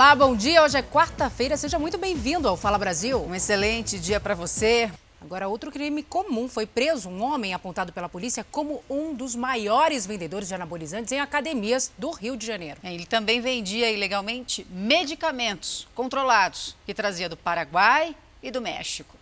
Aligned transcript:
Olá, 0.00 0.14
bom 0.14 0.34
dia. 0.34 0.62
Hoje 0.62 0.78
é 0.78 0.82
quarta-feira. 0.82 1.58
Seja 1.58 1.78
muito 1.78 1.98
bem-vindo 1.98 2.48
ao 2.48 2.56
Fala 2.56 2.78
Brasil. 2.78 3.22
Um 3.22 3.34
excelente 3.34 3.98
dia 3.98 4.18
para 4.18 4.34
você. 4.34 4.90
Agora, 5.20 5.46
outro 5.46 5.70
crime 5.70 6.02
comum. 6.02 6.48
Foi 6.48 6.64
preso 6.64 7.10
um 7.10 7.22
homem 7.22 7.52
apontado 7.52 7.92
pela 7.92 8.08
polícia 8.08 8.42
como 8.50 8.82
um 8.88 9.12
dos 9.12 9.36
maiores 9.36 10.06
vendedores 10.06 10.48
de 10.48 10.54
anabolizantes 10.54 11.12
em 11.12 11.20
academias 11.20 11.92
do 11.98 12.12
Rio 12.12 12.34
de 12.34 12.46
Janeiro. 12.46 12.80
Ele 12.82 13.04
também 13.04 13.42
vendia 13.42 13.90
ilegalmente 13.90 14.66
medicamentos 14.70 15.86
controlados 15.94 16.74
que 16.86 16.94
trazia 16.94 17.28
do 17.28 17.36
Paraguai 17.36 18.16
e 18.42 18.50
do 18.50 18.62
México. 18.62 19.14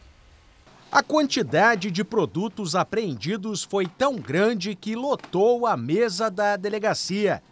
A 0.92 1.02
quantidade 1.02 1.90
de 1.90 2.04
produtos 2.04 2.76
apreendidos 2.76 3.64
foi 3.64 3.88
tão 3.88 4.14
grande 4.14 4.76
que 4.76 4.94
lotou 4.94 5.66
a 5.66 5.76
mesa 5.76 6.30
da 6.30 6.56
delegacia. 6.56 7.42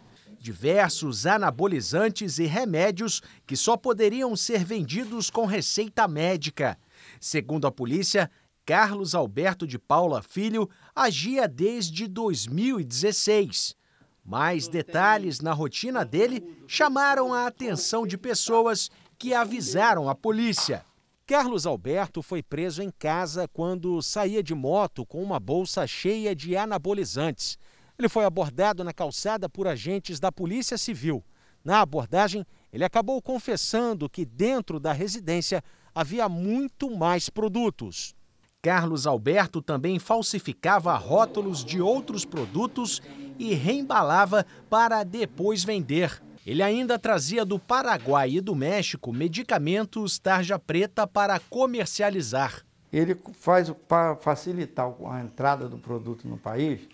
Diversos 0.47 1.25
anabolizantes 1.25 2.39
e 2.39 2.45
remédios 2.45 3.21
que 3.45 3.57
só 3.57 3.75
poderiam 3.75 4.33
ser 4.33 4.63
vendidos 4.63 5.29
com 5.29 5.45
receita 5.45 6.07
médica. 6.07 6.79
Segundo 7.19 7.67
a 7.67 7.71
polícia, 7.71 8.31
Carlos 8.65 9.13
Alberto 9.13 9.67
de 9.67 9.77
Paula 9.77 10.21
Filho 10.21 10.69
agia 10.95 11.49
desde 11.49 12.07
2016. 12.07 13.75
Mais 14.23 14.69
detalhes 14.69 15.41
na 15.41 15.51
rotina 15.51 16.05
dele 16.05 16.41
chamaram 16.65 17.33
a 17.33 17.45
atenção 17.45 18.07
de 18.07 18.17
pessoas 18.17 18.89
que 19.17 19.33
avisaram 19.33 20.07
a 20.07 20.15
polícia. 20.15 20.85
Carlos 21.25 21.65
Alberto 21.65 22.21
foi 22.21 22.41
preso 22.41 22.81
em 22.81 22.89
casa 22.89 23.49
quando 23.49 24.01
saía 24.01 24.41
de 24.41 24.55
moto 24.55 25.05
com 25.05 25.21
uma 25.21 25.41
bolsa 25.41 25.85
cheia 25.85 26.33
de 26.33 26.55
anabolizantes. 26.55 27.59
Ele 27.99 28.07
foi 28.07 28.25
abordado 28.25 28.83
na 28.83 28.93
calçada 28.93 29.49
por 29.49 29.67
agentes 29.67 30.19
da 30.19 30.31
Polícia 30.31 30.77
Civil. 30.77 31.23
Na 31.63 31.81
abordagem, 31.81 32.45
ele 32.71 32.83
acabou 32.83 33.19
confessando 33.21 34.07
que 34.07 34.23
dentro 34.23 34.79
da 34.79 34.93
residência 34.93 35.63
havia 35.95 36.29
muito 36.29 36.95
mais 36.95 37.27
produtos. 37.27 38.15
Carlos 38.61 39.07
Alberto 39.07 39.61
também 39.61 39.97
falsificava 39.97 40.95
rótulos 40.95 41.65
de 41.65 41.81
outros 41.81 42.23
produtos 42.23 43.01
e 43.39 43.53
reembalava 43.53 44.45
para 44.69 45.03
depois 45.03 45.63
vender. 45.63 46.21
Ele 46.45 46.61
ainda 46.61 46.99
trazia 46.99 47.43
do 47.43 47.57
Paraguai 47.57 48.31
e 48.31 48.41
do 48.41 48.55
México 48.55 49.11
medicamentos 49.11 50.19
tarja 50.19 50.59
preta 50.59 51.07
para 51.07 51.39
comercializar. 51.39 52.63
Ele 52.91 53.17
faz 53.33 53.71
para 53.87 54.15
facilitar 54.15 54.93
a 55.09 55.19
entrada 55.19 55.67
do 55.67 55.77
produto 55.77 56.27
no 56.27 56.37
país, 56.37 56.87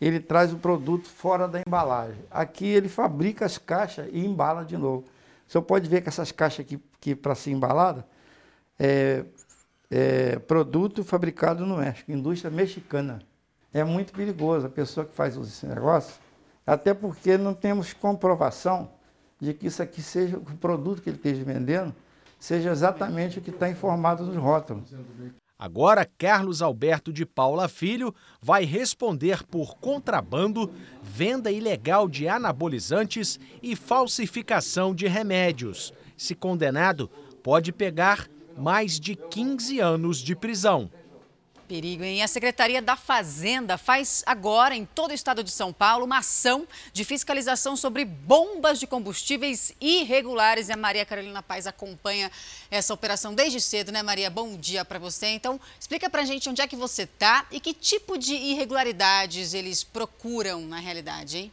ele 0.00 0.20
traz 0.20 0.52
o 0.52 0.56
produto 0.56 1.08
fora 1.08 1.48
da 1.48 1.60
embalagem. 1.66 2.20
Aqui 2.30 2.66
ele 2.66 2.88
fabrica 2.88 3.44
as 3.44 3.58
caixas 3.58 4.08
e 4.12 4.24
embala 4.24 4.64
de 4.64 4.76
novo. 4.76 5.04
Você 5.46 5.60
pode 5.60 5.88
ver 5.88 6.02
que 6.02 6.08
essas 6.08 6.30
caixas 6.30 6.66
aqui, 6.66 7.14
para 7.14 7.34
ser 7.34 7.50
embalada 7.50 8.06
é, 8.78 9.24
é 9.90 10.38
produto 10.40 11.02
fabricado 11.02 11.66
no 11.66 11.78
México, 11.78 12.12
indústria 12.12 12.50
mexicana. 12.50 13.20
É 13.72 13.82
muito 13.82 14.12
perigoso 14.12 14.66
a 14.66 14.70
pessoa 14.70 15.04
que 15.04 15.14
faz 15.14 15.36
esse 15.36 15.66
negócio 15.66 16.14
até 16.68 16.92
porque 16.92 17.38
não 17.38 17.54
temos 17.54 17.94
comprovação 17.94 18.90
de 19.40 19.54
que 19.54 19.68
isso 19.68 19.82
aqui 19.82 20.02
seja 20.02 20.36
o 20.36 20.42
produto 20.56 21.00
que 21.00 21.08
ele 21.08 21.16
esteja 21.16 21.42
vendendo, 21.42 21.94
seja 22.38 22.70
exatamente 22.70 23.38
o 23.38 23.42
que 23.42 23.48
está 23.48 23.70
informado 23.70 24.26
nos 24.26 24.36
rótulos. 24.36 24.92
Agora, 25.58 26.04
Carlos 26.04 26.62
Alberto 26.62 27.12
de 27.12 27.26
Paula 27.26 27.66
Filho 27.66 28.14
vai 28.40 28.64
responder 28.64 29.42
por 29.42 29.76
contrabando, 29.78 30.70
venda 31.02 31.50
ilegal 31.50 32.08
de 32.08 32.28
anabolizantes 32.28 33.40
e 33.60 33.74
falsificação 33.74 34.94
de 34.94 35.08
remédios. 35.08 35.92
Se 36.16 36.36
condenado, 36.36 37.10
pode 37.42 37.72
pegar 37.72 38.28
mais 38.56 39.00
de 39.00 39.16
15 39.16 39.80
anos 39.80 40.18
de 40.18 40.36
prisão. 40.36 40.88
Perigo, 41.68 42.02
hein? 42.02 42.22
A 42.22 42.26
Secretaria 42.26 42.80
da 42.80 42.96
Fazenda 42.96 43.76
faz 43.76 44.22
agora, 44.24 44.74
em 44.74 44.86
todo 44.86 45.10
o 45.10 45.14
estado 45.14 45.44
de 45.44 45.50
São 45.50 45.70
Paulo, 45.70 46.06
uma 46.06 46.18
ação 46.18 46.66
de 46.94 47.04
fiscalização 47.04 47.76
sobre 47.76 48.06
bombas 48.06 48.80
de 48.80 48.86
combustíveis 48.86 49.74
irregulares. 49.78 50.70
E 50.70 50.72
a 50.72 50.78
Maria 50.78 51.04
Carolina 51.04 51.42
Paz 51.42 51.66
acompanha 51.66 52.32
essa 52.70 52.94
operação 52.94 53.34
desde 53.34 53.60
cedo, 53.60 53.92
né, 53.92 54.02
Maria? 54.02 54.30
Bom 54.30 54.56
dia 54.56 54.82
para 54.82 54.98
você. 54.98 55.26
Então, 55.26 55.60
explica 55.78 56.08
pra 56.08 56.24
gente 56.24 56.48
onde 56.48 56.62
é 56.62 56.66
que 56.66 56.74
você 56.74 57.06
tá 57.06 57.46
e 57.50 57.60
que 57.60 57.74
tipo 57.74 58.16
de 58.16 58.32
irregularidades 58.32 59.52
eles 59.52 59.84
procuram 59.84 60.62
na 60.62 60.78
realidade, 60.78 61.36
hein? 61.36 61.52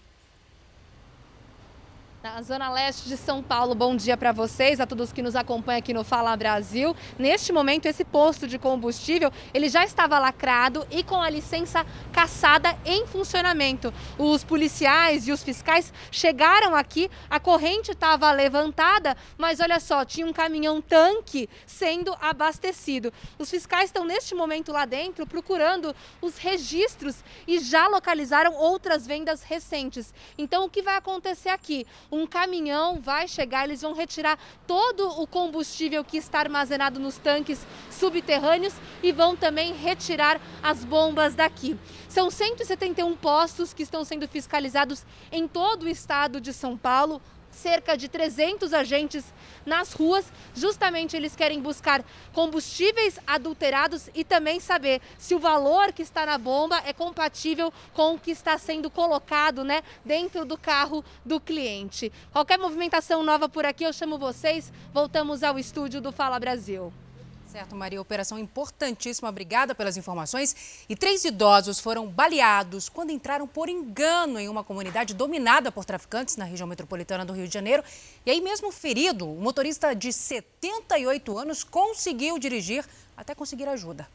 Na 2.26 2.42
Zona 2.42 2.72
Leste 2.72 3.08
de 3.08 3.18
São 3.18 3.44
Paulo, 3.44 3.76
bom 3.76 3.96
dia 3.96 4.18
para 4.18 4.32
vocês, 4.32 4.80
a 4.80 4.88
todos 4.88 5.14
que 5.14 5.22
nos 5.22 5.36
acompanham 5.36 5.78
aqui 5.78 5.94
no 5.94 6.04
Fala 6.04 6.36
Brasil. 6.36 6.96
Neste 7.20 7.54
momento, 7.54 7.86
esse 7.86 8.04
posto 8.04 8.48
de 8.48 8.58
combustível, 8.58 9.32
ele 9.54 9.70
já 9.70 9.86
estava 9.86 10.18
lacrado 10.18 10.88
e 10.90 11.04
com 11.04 11.22
a 11.22 11.30
licença 11.30 11.86
caçada 12.12 12.76
em 12.84 13.06
funcionamento. 13.06 13.94
Os 14.18 14.44
policiais 14.44 15.28
e 15.28 15.32
os 15.32 15.44
fiscais 15.44 15.94
chegaram 16.10 16.76
aqui, 16.76 17.12
a 17.30 17.40
corrente 17.40 17.92
estava 17.92 18.32
levantada, 18.32 19.16
mas 19.38 19.60
olha 19.60 19.80
só, 19.80 20.04
tinha 20.04 20.26
um 20.26 20.34
caminhão 20.34 20.82
tanque 20.82 21.48
sendo 21.68 22.12
abastecido. 22.20 23.14
Os 23.38 23.52
fiscais 23.52 23.90
estão 23.90 24.04
neste 24.04 24.34
momento 24.34 24.72
lá 24.72 24.86
dentro 24.86 25.28
procurando 25.28 25.96
os 26.20 26.40
registros 26.40 27.24
e 27.48 27.60
já 27.60 27.88
localizaram 27.88 28.56
outras 28.56 29.06
vendas 29.06 29.44
recentes. 29.44 30.12
Então, 30.40 30.66
o 30.66 30.70
que 30.72 30.82
vai 30.82 30.98
acontecer 30.98 31.50
aqui? 31.50 31.86
Um 32.16 32.26
caminhão 32.26 33.00
vai 33.02 33.28
chegar, 33.28 33.66
eles 33.66 33.82
vão 33.82 33.94
retirar 33.94 34.40
todo 34.66 35.22
o 35.22 35.28
combustível 35.28 36.04
que 36.04 36.18
está 36.18 36.40
armazenado 36.40 37.00
nos 37.00 37.18
tanques 37.18 37.66
subterrâneos 37.92 38.74
e 39.04 39.12
vão 39.12 39.36
também 39.36 39.74
retirar 39.74 40.40
as 40.64 40.86
bombas 40.86 41.36
daqui. 41.36 41.78
São 42.08 42.32
171 42.32 43.16
postos 43.16 43.74
que 43.74 43.84
estão 43.84 44.06
sendo 44.06 44.28
fiscalizados 44.28 45.06
em 45.32 45.48
todo 45.48 45.84
o 45.84 45.90
estado 45.90 46.40
de 46.40 46.54
São 46.54 46.78
Paulo 46.78 47.22
cerca 47.56 47.98
de 47.98 48.08
300 48.08 48.74
agentes 48.74 49.26
nas 49.66 49.94
ruas. 49.94 50.32
Justamente 50.54 51.16
eles 51.16 51.36
querem 51.36 51.62
buscar 51.62 52.04
combustíveis 52.34 53.20
adulterados 53.26 54.10
e 54.14 54.24
também 54.24 54.60
saber 54.60 55.02
se 55.18 55.34
o 55.34 55.40
valor 55.40 55.92
que 55.92 56.02
está 56.02 56.26
na 56.26 56.38
bomba 56.38 56.82
é 56.86 56.94
compatível 56.94 57.74
com 57.94 58.14
o 58.14 58.20
que 58.20 58.32
está 58.32 58.58
sendo 58.58 58.90
colocado 58.90 59.64
né, 59.64 59.82
dentro 60.04 60.46
do 60.46 60.58
carro 60.58 61.04
do 61.24 61.40
cliente. 61.40 62.12
Qualquer 62.32 62.60
movimentação 62.60 63.24
nova 63.24 63.50
por 63.50 63.66
aqui, 63.66 63.84
eu 63.84 63.94
chamo 63.94 64.18
vocês. 64.18 64.72
Voltamos 64.94 65.44
ao 65.44 65.58
estúdio 65.58 66.02
do 66.02 66.12
Fala 66.12 66.40
Brasil. 66.40 66.94
Certo, 67.56 67.74
Maria, 67.74 68.02
operação 68.02 68.38
importantíssima. 68.38 69.30
Obrigada 69.30 69.74
pelas 69.74 69.96
informações. 69.96 70.84
E 70.90 70.94
três 70.94 71.24
idosos 71.24 71.80
foram 71.80 72.06
baleados 72.06 72.90
quando 72.90 73.12
entraram 73.12 73.48
por 73.48 73.70
engano 73.70 74.38
em 74.38 74.50
uma 74.50 74.62
comunidade 74.62 75.14
dominada 75.14 75.72
por 75.72 75.86
traficantes 75.86 76.36
na 76.36 76.44
região 76.44 76.68
metropolitana 76.68 77.24
do 77.24 77.32
Rio 77.32 77.48
de 77.48 77.54
Janeiro. 77.54 77.82
E 78.26 78.30
aí, 78.30 78.42
mesmo 78.42 78.74
ferido, 78.74 79.26
o 79.26 79.40
motorista 79.40 79.96
de 79.96 80.12
78 80.12 81.38
anos 81.38 81.64
conseguiu 81.64 82.38
dirigir 82.38 82.86
até 83.16 83.34
conseguir 83.34 83.70
ajuda. 83.70 84.06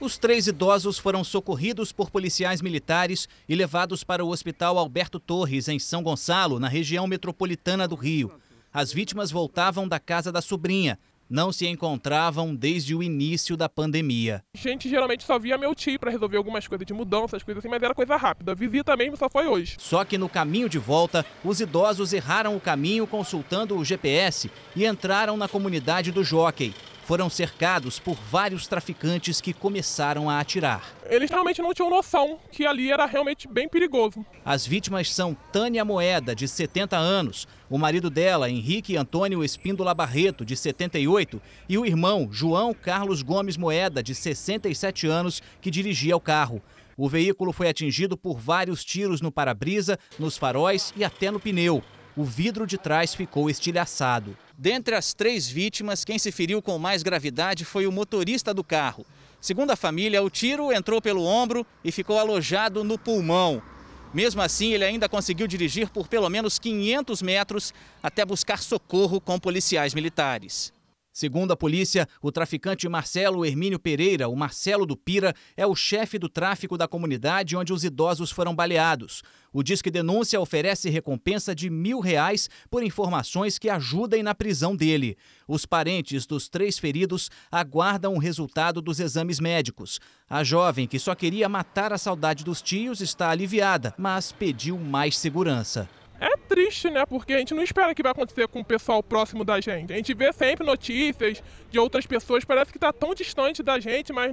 Os 0.00 0.16
três 0.16 0.46
idosos 0.46 0.98
foram 0.98 1.22
socorridos 1.22 1.92
por 1.92 2.08
policiais 2.08 2.62
militares 2.62 3.28
e 3.46 3.54
levados 3.54 4.02
para 4.02 4.24
o 4.24 4.30
Hospital 4.30 4.78
Alberto 4.78 5.20
Torres, 5.20 5.68
em 5.68 5.78
São 5.78 6.02
Gonçalo, 6.02 6.58
na 6.58 6.68
região 6.68 7.06
metropolitana 7.06 7.86
do 7.86 7.96
Rio. 7.96 8.32
As 8.72 8.92
vítimas 8.92 9.30
voltavam 9.30 9.86
da 9.86 9.98
casa 9.98 10.32
da 10.32 10.40
sobrinha 10.40 10.98
não 11.30 11.52
se 11.52 11.66
encontravam 11.66 12.54
desde 12.54 12.94
o 12.94 13.02
início 13.02 13.56
da 13.56 13.68
pandemia. 13.68 14.42
A 14.52 14.58
gente 14.58 14.88
geralmente 14.88 15.22
só 15.22 15.38
via 15.38 15.56
meu 15.56 15.74
tio 15.74 15.98
para 15.98 16.10
resolver 16.10 16.36
algumas 16.36 16.66
coisas 16.66 16.84
de 16.84 16.92
mudança, 16.92 17.36
essas 17.36 17.44
coisas 17.44 17.62
assim, 17.62 17.70
mas 17.70 17.82
era 17.82 17.94
coisa 17.94 18.16
rápida. 18.16 18.50
A 18.50 18.54
visita 18.54 18.96
mesmo 18.96 19.16
só 19.16 19.30
foi 19.30 19.46
hoje. 19.46 19.76
Só 19.78 20.04
que 20.04 20.18
no 20.18 20.28
caminho 20.28 20.68
de 20.68 20.78
volta, 20.78 21.24
os 21.44 21.60
idosos 21.60 22.12
erraram 22.12 22.56
o 22.56 22.60
caminho 22.60 23.06
consultando 23.06 23.76
o 23.76 23.84
GPS 23.84 24.50
e 24.74 24.84
entraram 24.84 25.36
na 25.36 25.46
comunidade 25.46 26.10
do 26.10 26.24
Jockey 26.24 26.74
foram 27.10 27.28
cercados 27.28 27.98
por 27.98 28.14
vários 28.14 28.68
traficantes 28.68 29.40
que 29.40 29.52
começaram 29.52 30.30
a 30.30 30.38
atirar. 30.38 30.84
Eles 31.06 31.28
realmente 31.28 31.60
não 31.60 31.74
tinham 31.74 31.90
noção 31.90 32.38
que 32.52 32.64
ali 32.64 32.92
era 32.92 33.04
realmente 33.04 33.48
bem 33.48 33.68
perigoso. 33.68 34.24
As 34.44 34.64
vítimas 34.64 35.12
são 35.12 35.36
Tânia 35.52 35.84
Moeda, 35.84 36.36
de 36.36 36.46
70 36.46 36.96
anos, 36.96 37.48
o 37.70 37.78
marido 37.78 38.10
dela, 38.10 38.50
Henrique 38.50 38.96
Antônio 38.96 39.44
Espíndola 39.44 39.94
Barreto, 39.94 40.44
de 40.44 40.56
78, 40.56 41.40
e 41.68 41.78
o 41.78 41.86
irmão, 41.86 42.28
João 42.32 42.74
Carlos 42.74 43.22
Gomes 43.22 43.56
Moeda, 43.56 44.02
de 44.02 44.12
67 44.12 45.06
anos, 45.06 45.40
que 45.60 45.70
dirigia 45.70 46.16
o 46.16 46.20
carro. 46.20 46.60
O 46.96 47.08
veículo 47.08 47.52
foi 47.52 47.68
atingido 47.68 48.16
por 48.16 48.40
vários 48.40 48.84
tiros 48.84 49.20
no 49.20 49.30
para-brisa, 49.30 49.96
nos 50.18 50.36
faróis 50.36 50.92
e 50.96 51.04
até 51.04 51.30
no 51.30 51.38
pneu. 51.38 51.80
O 52.16 52.24
vidro 52.24 52.66
de 52.66 52.76
trás 52.76 53.14
ficou 53.14 53.48
estilhaçado. 53.48 54.36
Dentre 54.58 54.96
as 54.96 55.14
três 55.14 55.48
vítimas, 55.48 56.04
quem 56.04 56.18
se 56.18 56.32
feriu 56.32 56.60
com 56.60 56.76
mais 56.76 57.04
gravidade 57.04 57.64
foi 57.64 57.86
o 57.86 57.92
motorista 57.92 58.52
do 58.52 58.64
carro. 58.64 59.06
Segundo 59.40 59.70
a 59.70 59.76
família, 59.76 60.22
o 60.22 60.28
tiro 60.28 60.72
entrou 60.72 61.00
pelo 61.00 61.24
ombro 61.24 61.64
e 61.84 61.92
ficou 61.92 62.18
alojado 62.18 62.82
no 62.82 62.98
pulmão. 62.98 63.62
Mesmo 64.12 64.42
assim, 64.42 64.72
ele 64.72 64.84
ainda 64.84 65.08
conseguiu 65.08 65.46
dirigir 65.46 65.88
por 65.88 66.08
pelo 66.08 66.28
menos 66.28 66.58
500 66.58 67.22
metros 67.22 67.72
até 68.02 68.24
buscar 68.24 68.58
socorro 68.58 69.20
com 69.20 69.38
policiais 69.38 69.94
militares. 69.94 70.72
Segundo 71.12 71.52
a 71.52 71.56
polícia, 71.56 72.06
o 72.22 72.30
traficante 72.30 72.88
Marcelo 72.88 73.44
Hermínio 73.44 73.80
Pereira, 73.80 74.28
o 74.28 74.36
Marcelo 74.36 74.86
do 74.86 74.96
Pira, 74.96 75.34
é 75.56 75.66
o 75.66 75.74
chefe 75.74 76.18
do 76.18 76.28
tráfico 76.28 76.78
da 76.78 76.86
comunidade 76.86 77.56
onde 77.56 77.72
os 77.72 77.82
idosos 77.82 78.30
foram 78.30 78.54
baleados. 78.54 79.22
O 79.52 79.62
Disque 79.62 79.90
Denúncia 79.90 80.40
oferece 80.40 80.88
recompensa 80.88 81.52
de 81.52 81.68
mil 81.68 81.98
reais 81.98 82.48
por 82.70 82.84
informações 82.84 83.58
que 83.58 83.68
ajudem 83.68 84.22
na 84.22 84.34
prisão 84.34 84.76
dele. 84.76 85.16
Os 85.48 85.66
parentes 85.66 86.26
dos 86.26 86.48
três 86.48 86.78
feridos 86.78 87.28
aguardam 87.50 88.14
o 88.14 88.18
resultado 88.18 88.80
dos 88.80 89.00
exames 89.00 89.40
médicos. 89.40 89.98
A 90.28 90.44
jovem, 90.44 90.86
que 90.86 91.00
só 91.00 91.16
queria 91.16 91.48
matar 91.48 91.92
a 91.92 91.98
saudade 91.98 92.44
dos 92.44 92.62
tios, 92.62 93.00
está 93.00 93.30
aliviada, 93.30 93.92
mas 93.98 94.30
pediu 94.30 94.78
mais 94.78 95.18
segurança. 95.18 95.88
É 96.20 96.36
triste, 96.36 96.90
né? 96.90 97.06
Porque 97.06 97.32
a 97.32 97.38
gente 97.38 97.54
não 97.54 97.62
espera 97.62 97.94
que 97.94 98.02
vai 98.02 98.12
acontecer 98.12 98.46
com 98.46 98.60
o 98.60 98.64
pessoal 98.64 99.02
próximo 99.02 99.42
da 99.42 99.58
gente. 99.58 99.90
A 99.90 99.96
gente 99.96 100.12
vê 100.12 100.30
sempre 100.34 100.66
notícias 100.66 101.42
de 101.70 101.78
outras 101.78 102.04
pessoas, 102.06 102.44
parece 102.44 102.70
que 102.70 102.76
está 102.76 102.92
tão 102.92 103.14
distante 103.14 103.62
da 103.62 103.80
gente, 103.80 104.12
mas 104.12 104.30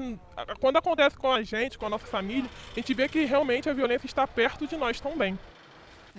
quando 0.59 0.75
acontece 0.75 1.15
com 1.15 1.31
a 1.31 1.41
gente, 1.41 1.77
com 1.77 1.85
a 1.85 1.89
nossa 1.89 2.05
família, 2.05 2.49
a 2.73 2.79
gente 2.79 2.93
vê 2.93 3.07
que 3.07 3.23
realmente 3.23 3.69
a 3.69 3.73
violência 3.73 4.05
está 4.05 4.27
perto 4.27 4.67
de 4.67 4.75
nós 4.75 4.99
também. 4.99 5.39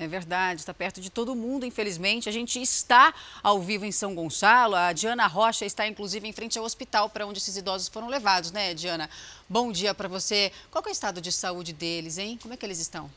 É 0.01 0.07
verdade, 0.07 0.61
está 0.61 0.73
perto 0.73 1.03
de 1.03 1.11
todo 1.11 1.35
mundo, 1.35 1.67
infelizmente. 1.67 2.31
A 2.31 2.33
gente 2.33 2.63
está 2.63 3.13
ao 3.43 3.61
vivo 3.61 3.85
em 3.85 3.93
São 3.93 4.15
Gonçalo. 4.15 4.75
A 4.75 4.93
Diana 4.95 5.27
Rocha 5.27 5.67
está, 5.67 5.87
inclusive, 5.87 6.27
em 6.27 6.33
frente 6.33 6.59
ao 6.59 6.65
hospital 6.65 7.11
para 7.11 7.27
onde 7.27 7.41
esses 7.41 7.57
idosos 7.57 7.89
foram 7.89 8.09
levados, 8.09 8.53
né, 8.53 8.73
Diana? 8.73 9.11
Bom 9.49 9.71
dia 9.71 9.93
para 9.93 10.09
você. 10.09 10.51
Qual 10.71 10.83
é 10.87 10.89
o 10.89 10.93
estado 10.93 11.21
de 11.21 11.33
saúde 11.33 11.73
deles, 11.75 12.17
hein? 12.17 12.39
Como 12.41 12.55
é 12.55 12.57
que 12.57 12.65
eles 12.65 12.79
estão? 12.79 13.11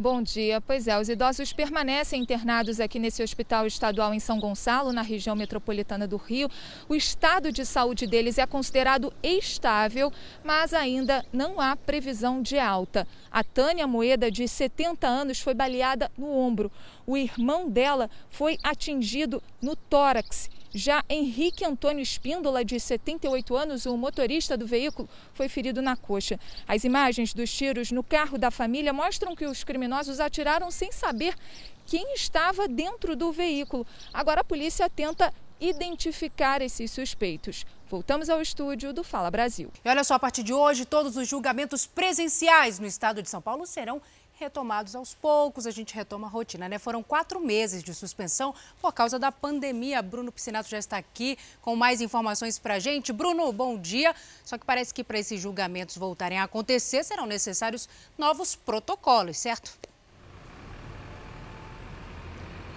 Bom 0.00 0.22
dia. 0.22 0.62
Pois 0.62 0.88
é, 0.88 0.98
os 0.98 1.10
idosos 1.10 1.52
permanecem 1.52 2.22
internados 2.22 2.80
aqui 2.80 2.98
nesse 2.98 3.22
hospital 3.22 3.66
estadual 3.66 4.14
em 4.14 4.18
São 4.18 4.40
Gonçalo, 4.40 4.94
na 4.94 5.02
região 5.02 5.36
metropolitana 5.36 6.08
do 6.08 6.16
Rio. 6.16 6.48
O 6.88 6.94
estado 6.94 7.52
de 7.52 7.66
saúde 7.66 8.06
deles 8.06 8.38
é 8.38 8.46
considerado 8.46 9.12
estável, 9.22 10.10
mas 10.42 10.72
ainda 10.72 11.22
não 11.30 11.60
há 11.60 11.76
previsão 11.76 12.40
de 12.40 12.58
alta. 12.58 13.06
A 13.30 13.44
Tânia 13.44 13.86
Moeda, 13.86 14.30
de 14.30 14.48
70 14.48 15.06
anos, 15.06 15.38
foi 15.38 15.52
baleada 15.52 16.10
no 16.16 16.34
ombro. 16.34 16.72
O 17.06 17.14
irmão 17.14 17.68
dela 17.68 18.08
foi 18.30 18.56
atingido 18.62 19.42
no 19.60 19.76
tórax 19.76 20.48
já 20.72 21.04
Henrique 21.08 21.64
Antônio 21.64 22.02
Espíndola, 22.02 22.64
de 22.64 22.78
78 22.78 23.56
anos, 23.56 23.86
o 23.86 23.96
motorista 23.96 24.56
do 24.56 24.66
veículo, 24.66 25.08
foi 25.34 25.48
ferido 25.48 25.82
na 25.82 25.96
coxa. 25.96 26.38
As 26.66 26.84
imagens 26.84 27.34
dos 27.34 27.52
tiros 27.52 27.90
no 27.90 28.02
carro 28.02 28.38
da 28.38 28.50
família 28.50 28.92
mostram 28.92 29.34
que 29.34 29.46
os 29.46 29.64
criminosos 29.64 30.20
atiraram 30.20 30.70
sem 30.70 30.92
saber 30.92 31.34
quem 31.86 32.14
estava 32.14 32.68
dentro 32.68 33.16
do 33.16 33.32
veículo. 33.32 33.86
Agora 34.12 34.42
a 34.42 34.44
polícia 34.44 34.88
tenta 34.88 35.32
identificar 35.60 36.62
esses 36.62 36.90
suspeitos. 36.90 37.66
Voltamos 37.88 38.30
ao 38.30 38.40
estúdio 38.40 38.92
do 38.92 39.02
Fala 39.02 39.30
Brasil. 39.30 39.70
E 39.84 39.88
olha 39.88 40.04
só, 40.04 40.14
a 40.14 40.18
partir 40.18 40.42
de 40.42 40.52
hoje, 40.52 40.84
todos 40.84 41.16
os 41.16 41.28
julgamentos 41.28 41.86
presenciais 41.86 42.78
no 42.78 42.86
estado 42.86 43.20
de 43.22 43.28
São 43.28 43.42
Paulo 43.42 43.66
serão 43.66 44.00
retomados 44.40 44.94
aos 44.96 45.14
poucos, 45.14 45.66
a 45.66 45.70
gente 45.70 45.94
retoma 45.94 46.26
a 46.26 46.30
rotina, 46.30 46.66
né? 46.66 46.78
Foram 46.78 47.02
quatro 47.02 47.38
meses 47.38 47.84
de 47.84 47.94
suspensão 47.94 48.54
por 48.80 48.92
causa 48.92 49.18
da 49.18 49.30
pandemia. 49.30 50.00
Bruno 50.00 50.32
Piscinato 50.32 50.68
já 50.68 50.78
está 50.78 50.96
aqui 50.96 51.36
com 51.60 51.76
mais 51.76 52.00
informações 52.00 52.58
para 52.58 52.78
gente. 52.78 53.12
Bruno, 53.12 53.52
bom 53.52 53.78
dia. 53.78 54.14
Só 54.42 54.56
que 54.56 54.64
parece 54.64 54.94
que 54.94 55.04
para 55.04 55.18
esses 55.18 55.38
julgamentos 55.38 55.98
voltarem 55.98 56.38
a 56.38 56.44
acontecer, 56.44 57.04
serão 57.04 57.26
necessários 57.26 57.86
novos 58.16 58.56
protocolos, 58.56 59.36
certo? 59.36 59.78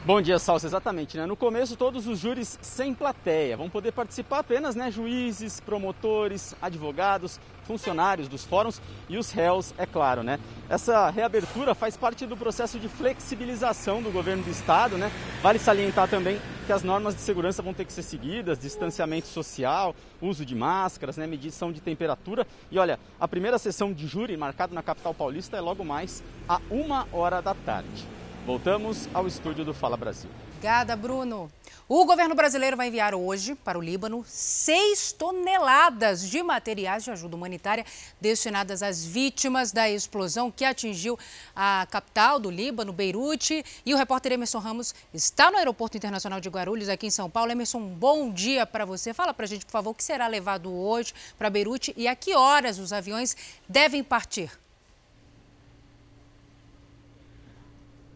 Bom 0.06 0.22
dia, 0.22 0.38
Salsa. 0.38 0.68
Exatamente, 0.68 1.16
né? 1.16 1.26
No 1.26 1.38
começo, 1.38 1.78
todos 1.78 2.08
os 2.08 2.20
júris 2.20 2.60
sem 2.62 2.94
plateia. 2.94 3.56
Vão 3.56 3.70
poder 3.70 3.94
participar 3.94 4.40
apenas 4.40 4.76
né, 4.76 4.92
juízes, 4.92 5.62
promotores, 5.62 6.54
advogados, 6.62 7.40
funcionários 7.66 8.28
dos 8.28 8.44
fóruns 8.44 8.82
e 9.10 9.18
os 9.18 9.32
réus, 9.32 9.74
é 9.78 9.86
claro, 9.86 10.24
né? 10.24 10.40
Essa 10.70 11.10
reabertura 11.10 11.74
faz 11.74 11.98
parte 11.98 12.26
do 12.26 12.38
processo 12.38 12.80
de 12.80 12.88
flexibilização 12.88 14.02
do 14.02 14.12
governo 14.12 14.44
do 14.44 14.50
estado, 14.50 14.98
né? 14.98 15.12
Vale 15.42 15.60
salientar 15.60 16.08
também 16.08 16.40
que 16.66 16.72
as 16.72 16.84
normas 16.84 17.16
de 17.16 17.22
segurança 17.22 17.62
vão 17.62 17.74
ter 17.74 17.86
que 17.86 17.94
ser 17.94 18.04
seguidas, 18.04 18.60
distanciamento 18.60 19.28
social, 19.28 19.96
uso 20.22 20.46
de 20.46 20.56
máscaras, 20.56 21.18
né? 21.18 21.28
medição 21.28 21.72
de 21.72 21.82
temperatura. 21.82 22.48
E 22.72 22.80
olha, 22.80 23.00
a 23.20 23.28
primeira 23.28 23.58
sessão 23.58 23.92
de 23.92 24.08
júri 24.08 24.38
marcada 24.38 24.74
na 24.74 24.82
capital 24.82 25.14
paulista 25.14 25.58
é 25.58 25.62
logo 25.62 25.84
mais 25.84 26.24
a 26.48 26.62
uma 26.70 27.08
hora 27.12 27.42
da 27.42 27.54
tarde. 27.54 28.08
Voltamos 28.46 29.08
ao 29.14 29.28
estúdio 29.28 29.66
do 29.66 29.74
Fala 29.74 29.98
Brasil. 29.98 30.30
Obrigada, 30.64 30.96
Bruno. 30.96 31.52
O 31.90 32.06
governo 32.06 32.34
brasileiro 32.34 32.78
vai 32.78 32.88
enviar 32.88 33.14
hoje 33.14 33.54
para 33.54 33.78
o 33.78 33.82
Líbano 33.82 34.24
6 34.26 35.12
toneladas 35.12 36.30
de 36.30 36.42
materiais 36.42 37.04
de 37.04 37.12
ajuda 37.12 37.36
humanitária 37.36 37.86
destinadas 38.22 38.82
às 38.82 39.04
vítimas 39.04 39.74
da 39.74 39.90
explosão 39.90 40.50
que 40.50 40.64
atingiu 40.64 41.20
a 41.54 41.86
capital 41.92 42.40
do 42.40 42.50
Líbano, 42.50 42.94
Beirute. 42.94 43.62
E 43.86 43.94
o 43.94 43.98
repórter 43.98 44.32
Emerson 44.32 44.60
Ramos 44.60 44.96
está 45.14 45.52
no 45.52 45.58
Aeroporto 45.58 45.98
Internacional 45.98 46.40
de 46.40 46.48
Guarulhos, 46.48 46.88
aqui 46.88 47.08
em 47.08 47.12
São 47.12 47.30
Paulo. 47.30 47.52
Emerson, 47.52 47.80
um 47.80 47.90
bom 47.90 48.32
dia 48.32 48.66
para 48.66 48.86
você. 48.86 49.14
Fala 49.14 49.34
para 49.34 49.44
a 49.44 49.50
gente, 49.50 49.66
por 49.66 49.74
favor, 49.74 49.90
o 49.90 49.94
que 49.94 50.02
será 50.02 50.28
levado 50.28 50.74
hoje 50.74 51.14
para 51.38 51.50
Beirute 51.50 51.94
e 51.98 52.08
a 52.08 52.16
que 52.16 52.34
horas 52.34 52.80
os 52.80 52.94
aviões 52.94 53.36
devem 53.68 54.02
partir. 54.02 54.63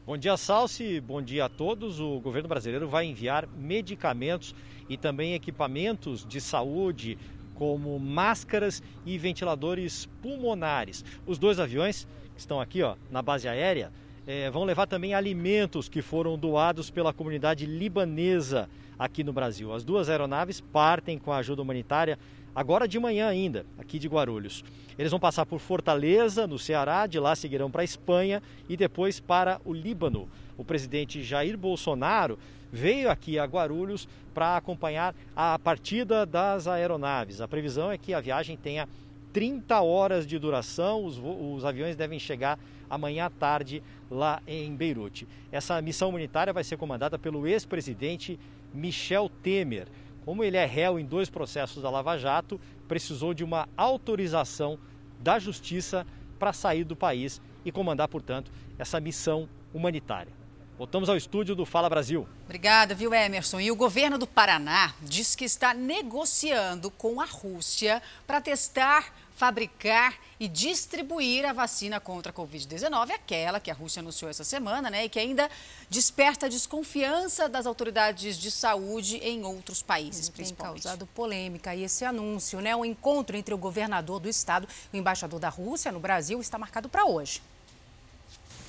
Bom 0.07 0.15
dia, 0.15 0.37
Salsi. 0.37 1.01
Bom 1.01 1.21
dia 1.21 1.43
a 1.43 1.49
todos. 1.49 1.99
O 1.99 2.21
governo 2.21 2.47
brasileiro 2.47 2.87
vai 2.87 3.03
enviar 3.03 3.45
medicamentos 3.45 4.55
e 4.87 4.95
também 4.95 5.33
equipamentos 5.33 6.25
de 6.25 6.39
saúde, 6.39 7.17
como 7.53 7.99
máscaras 7.99 8.81
e 9.05 9.17
ventiladores 9.17 10.05
pulmonares. 10.21 11.03
Os 11.25 11.37
dois 11.37 11.59
aviões 11.59 12.07
que 12.33 12.39
estão 12.39 12.61
aqui 12.61 12.81
ó, 12.83 12.95
na 13.11 13.21
base 13.21 13.49
aérea 13.49 13.91
é, 14.25 14.49
vão 14.49 14.63
levar 14.63 14.87
também 14.87 15.13
alimentos 15.13 15.89
que 15.89 16.01
foram 16.01 16.39
doados 16.39 16.89
pela 16.89 17.11
comunidade 17.11 17.65
libanesa 17.65 18.69
aqui 18.97 19.25
no 19.25 19.33
Brasil. 19.33 19.73
As 19.73 19.83
duas 19.83 20.07
aeronaves 20.09 20.61
partem 20.61 21.19
com 21.19 21.33
a 21.33 21.39
ajuda 21.39 21.61
humanitária 21.61 22.17
agora 22.57 22.87
de 22.87 22.97
manhã 22.97 23.27
ainda, 23.27 23.67
aqui 23.77 23.99
de 23.99 24.07
Guarulhos. 24.07 24.65
Eles 24.97 25.11
vão 25.11 25.19
passar 25.19 25.45
por 25.45 25.59
Fortaleza, 25.59 26.47
no 26.47 26.57
Ceará, 26.57 27.05
de 27.05 27.19
lá 27.19 27.35
seguirão 27.35 27.69
para 27.69 27.83
a 27.83 27.85
Espanha 27.85 28.41
e 28.67 28.75
depois 28.75 29.19
para 29.19 29.61
o 29.63 29.71
Líbano. 29.71 30.27
O 30.57 30.65
presidente 30.65 31.21
Jair 31.21 31.55
Bolsonaro 31.55 32.39
veio 32.71 33.11
aqui 33.11 33.37
a 33.37 33.45
Guarulhos 33.45 34.09
para 34.33 34.57
acompanhar 34.57 35.13
a 35.35 35.59
partida 35.59 36.25
das 36.25 36.67
aeronaves. 36.67 37.41
A 37.41 37.47
previsão 37.47 37.91
é 37.91 37.97
que 37.97 38.11
a 38.11 38.19
viagem 38.19 38.57
tenha 38.57 38.89
30 39.31 39.79
horas 39.81 40.25
de 40.25 40.39
duração, 40.39 41.05
os, 41.05 41.21
os 41.23 41.63
aviões 41.63 41.95
devem 41.95 42.17
chegar 42.17 42.57
amanhã 42.89 43.27
à 43.27 43.29
tarde 43.29 43.83
lá 44.09 44.41
em 44.47 44.75
Beirute. 44.75 45.27
Essa 45.51 45.79
missão 45.79 46.09
humanitária 46.09 46.51
vai 46.51 46.63
ser 46.63 46.77
comandada 46.77 47.19
pelo 47.19 47.45
ex-presidente 47.45 48.39
Michel 48.73 49.29
Temer. 49.43 49.87
Como 50.27 50.43
ele 50.43 50.57
é 50.57 50.65
réu 50.65 50.99
em 50.99 51.05
dois 51.05 51.29
processos 51.29 51.81
da 51.81 51.89
Lava 51.89 52.17
Jato, 52.17 52.59
precisou 52.85 53.33
de 53.33 53.45
uma 53.45 53.65
autorização 53.77 54.77
da 55.21 55.39
Justiça 55.39 56.05
para 56.37 56.51
sair 56.51 56.83
do 56.83 56.97
país 56.97 57.41
e 57.63 57.71
comandar, 57.71 58.09
portanto, 58.09 58.51
essa 58.77 58.99
missão 58.99 59.47
humanitária. 59.73 60.33
Voltamos 60.77 61.07
ao 61.07 61.15
estúdio 61.15 61.55
do 61.55 61.65
Fala 61.65 61.89
Brasil. 61.89 62.27
Obrigada, 62.43 62.93
viu, 62.93 63.13
Emerson? 63.13 63.61
E 63.61 63.71
o 63.71 63.75
governo 63.77 64.17
do 64.17 64.27
Paraná 64.27 64.93
diz 65.01 65.33
que 65.33 65.45
está 65.45 65.73
negociando 65.73 66.91
com 66.91 67.21
a 67.21 67.25
Rússia 67.25 68.01
para 68.27 68.41
testar 68.41 69.13
fabricar 69.37 70.15
e 70.39 70.47
distribuir 70.47 71.45
a 71.45 71.53
vacina 71.53 71.99
contra 71.99 72.31
a 72.31 72.35
Covid-19, 72.35 73.11
aquela 73.11 73.59
que 73.59 73.69
a 73.69 73.73
Rússia 73.73 73.99
anunciou 73.99 74.31
essa 74.31 74.43
semana, 74.43 74.89
né, 74.89 75.05
e 75.05 75.09
que 75.09 75.19
ainda 75.19 75.47
desperta 75.89 76.47
a 76.47 76.49
desconfiança 76.49 77.47
das 77.47 77.67
autoridades 77.67 78.35
de 78.35 78.49
saúde 78.49 79.17
em 79.17 79.43
outros 79.43 79.83
países, 79.83 80.27
principalmente. 80.27 80.81
Tem 80.81 80.89
causado 80.91 81.05
polêmica 81.05 81.75
e 81.75 81.83
esse 81.83 82.03
anúncio, 82.03 82.59
né, 82.59 82.75
o 82.75 82.83
encontro 82.83 83.37
entre 83.37 83.53
o 83.53 83.57
governador 83.57 84.19
do 84.19 84.27
estado 84.27 84.67
e 84.91 84.97
o 84.97 84.99
embaixador 84.99 85.39
da 85.39 85.49
Rússia 85.49 85.91
no 85.91 85.99
Brasil 85.99 86.41
está 86.41 86.57
marcado 86.57 86.89
para 86.89 87.05
hoje. 87.05 87.39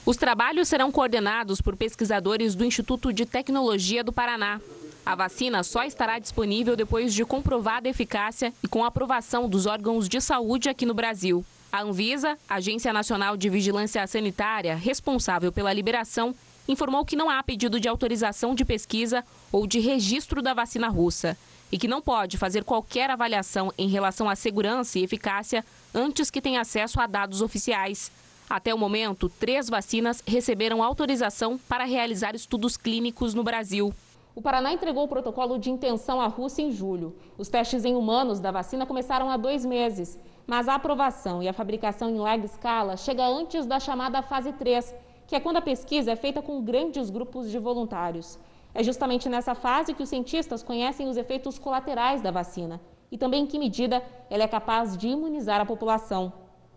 Os 0.04 0.18
trabalhos 0.18 0.68
serão 0.68 0.92
coordenados 0.92 1.62
por 1.62 1.76
pesquisadores 1.76 2.54
do 2.54 2.64
Instituto 2.64 3.10
de 3.10 3.24
Tecnologia 3.24 4.04
do 4.04 4.12
Paraná. 4.12 4.60
A 5.08 5.14
vacina 5.14 5.62
só 5.62 5.84
estará 5.84 6.18
disponível 6.18 6.76
depois 6.76 7.14
de 7.14 7.24
comprovada 7.24 7.88
eficácia 7.88 8.52
e 8.62 8.68
com 8.68 8.84
aprovação 8.84 9.48
dos 9.48 9.64
órgãos 9.64 10.06
de 10.06 10.20
saúde 10.20 10.68
aqui 10.68 10.84
no 10.84 10.92
Brasil. 10.92 11.42
A 11.72 11.80
Anvisa, 11.80 12.36
Agência 12.46 12.92
Nacional 12.92 13.34
de 13.34 13.48
Vigilância 13.48 14.06
Sanitária, 14.06 14.76
responsável 14.76 15.50
pela 15.50 15.72
liberação, 15.72 16.34
informou 16.68 17.06
que 17.06 17.16
não 17.16 17.30
há 17.30 17.42
pedido 17.42 17.80
de 17.80 17.88
autorização 17.88 18.54
de 18.54 18.66
pesquisa 18.66 19.24
ou 19.50 19.66
de 19.66 19.78
registro 19.80 20.42
da 20.42 20.52
vacina 20.52 20.88
russa. 20.88 21.38
e 21.72 21.78
que 21.78 21.88
não 21.88 22.02
pode 22.02 22.36
fazer 22.36 22.64
qualquer 22.64 23.10
avaliação 23.10 23.72
em 23.78 23.88
relação 23.88 24.28
à 24.28 24.36
segurança 24.36 24.98
e 24.98 25.04
eficácia 25.04 25.64
antes 25.94 26.30
que 26.30 26.40
tenha 26.40 26.60
acesso 26.60 27.00
a 27.00 27.06
dados 27.06 27.40
oficiais. 27.40 28.10
Até 28.48 28.74
o 28.74 28.78
momento, 28.78 29.28
três 29.28 29.68
vacinas 29.70 30.22
receberam 30.26 30.82
autorização 30.82 31.58
para 31.66 31.84
realizar 31.84 32.34
estudos 32.34 32.76
clínicos 32.76 33.32
no 33.32 33.42
Brasil. 33.42 33.94
O 34.34 34.42
Paraná 34.42 34.72
entregou 34.72 35.04
o 35.04 35.08
protocolo 35.08 35.58
de 35.58 35.70
intenção 35.70 36.20
à 36.20 36.26
Rússia 36.26 36.62
em 36.62 36.70
julho. 36.70 37.16
Os 37.36 37.48
testes 37.48 37.84
em 37.84 37.96
humanos 37.96 38.40
da 38.40 38.50
vacina 38.50 38.86
começaram 38.86 39.30
há 39.30 39.36
dois 39.36 39.64
meses, 39.64 40.18
mas 40.46 40.68
a 40.68 40.74
aprovação 40.74 41.42
e 41.42 41.48
a 41.48 41.52
fabricação 41.52 42.08
em 42.08 42.18
larga 42.18 42.46
escala 42.46 42.96
chega 42.96 43.26
antes 43.26 43.66
da 43.66 43.80
chamada 43.80 44.22
fase 44.22 44.52
3, 44.52 44.94
que 45.26 45.34
é 45.34 45.40
quando 45.40 45.56
a 45.56 45.62
pesquisa 45.62 46.12
é 46.12 46.16
feita 46.16 46.40
com 46.40 46.62
grandes 46.62 47.10
grupos 47.10 47.50
de 47.50 47.58
voluntários. 47.58 48.38
É 48.74 48.82
justamente 48.82 49.28
nessa 49.28 49.54
fase 49.54 49.92
que 49.92 50.02
os 50.02 50.08
cientistas 50.08 50.62
conhecem 50.62 51.08
os 51.08 51.16
efeitos 51.16 51.58
colaterais 51.58 52.20
da 52.22 52.30
vacina 52.30 52.80
e 53.10 53.18
também 53.18 53.42
em 53.42 53.46
que 53.46 53.58
medida 53.58 54.02
ela 54.30 54.44
é 54.44 54.48
capaz 54.48 54.96
de 54.96 55.08
imunizar 55.08 55.60
a 55.60 55.66
população. 55.66 56.32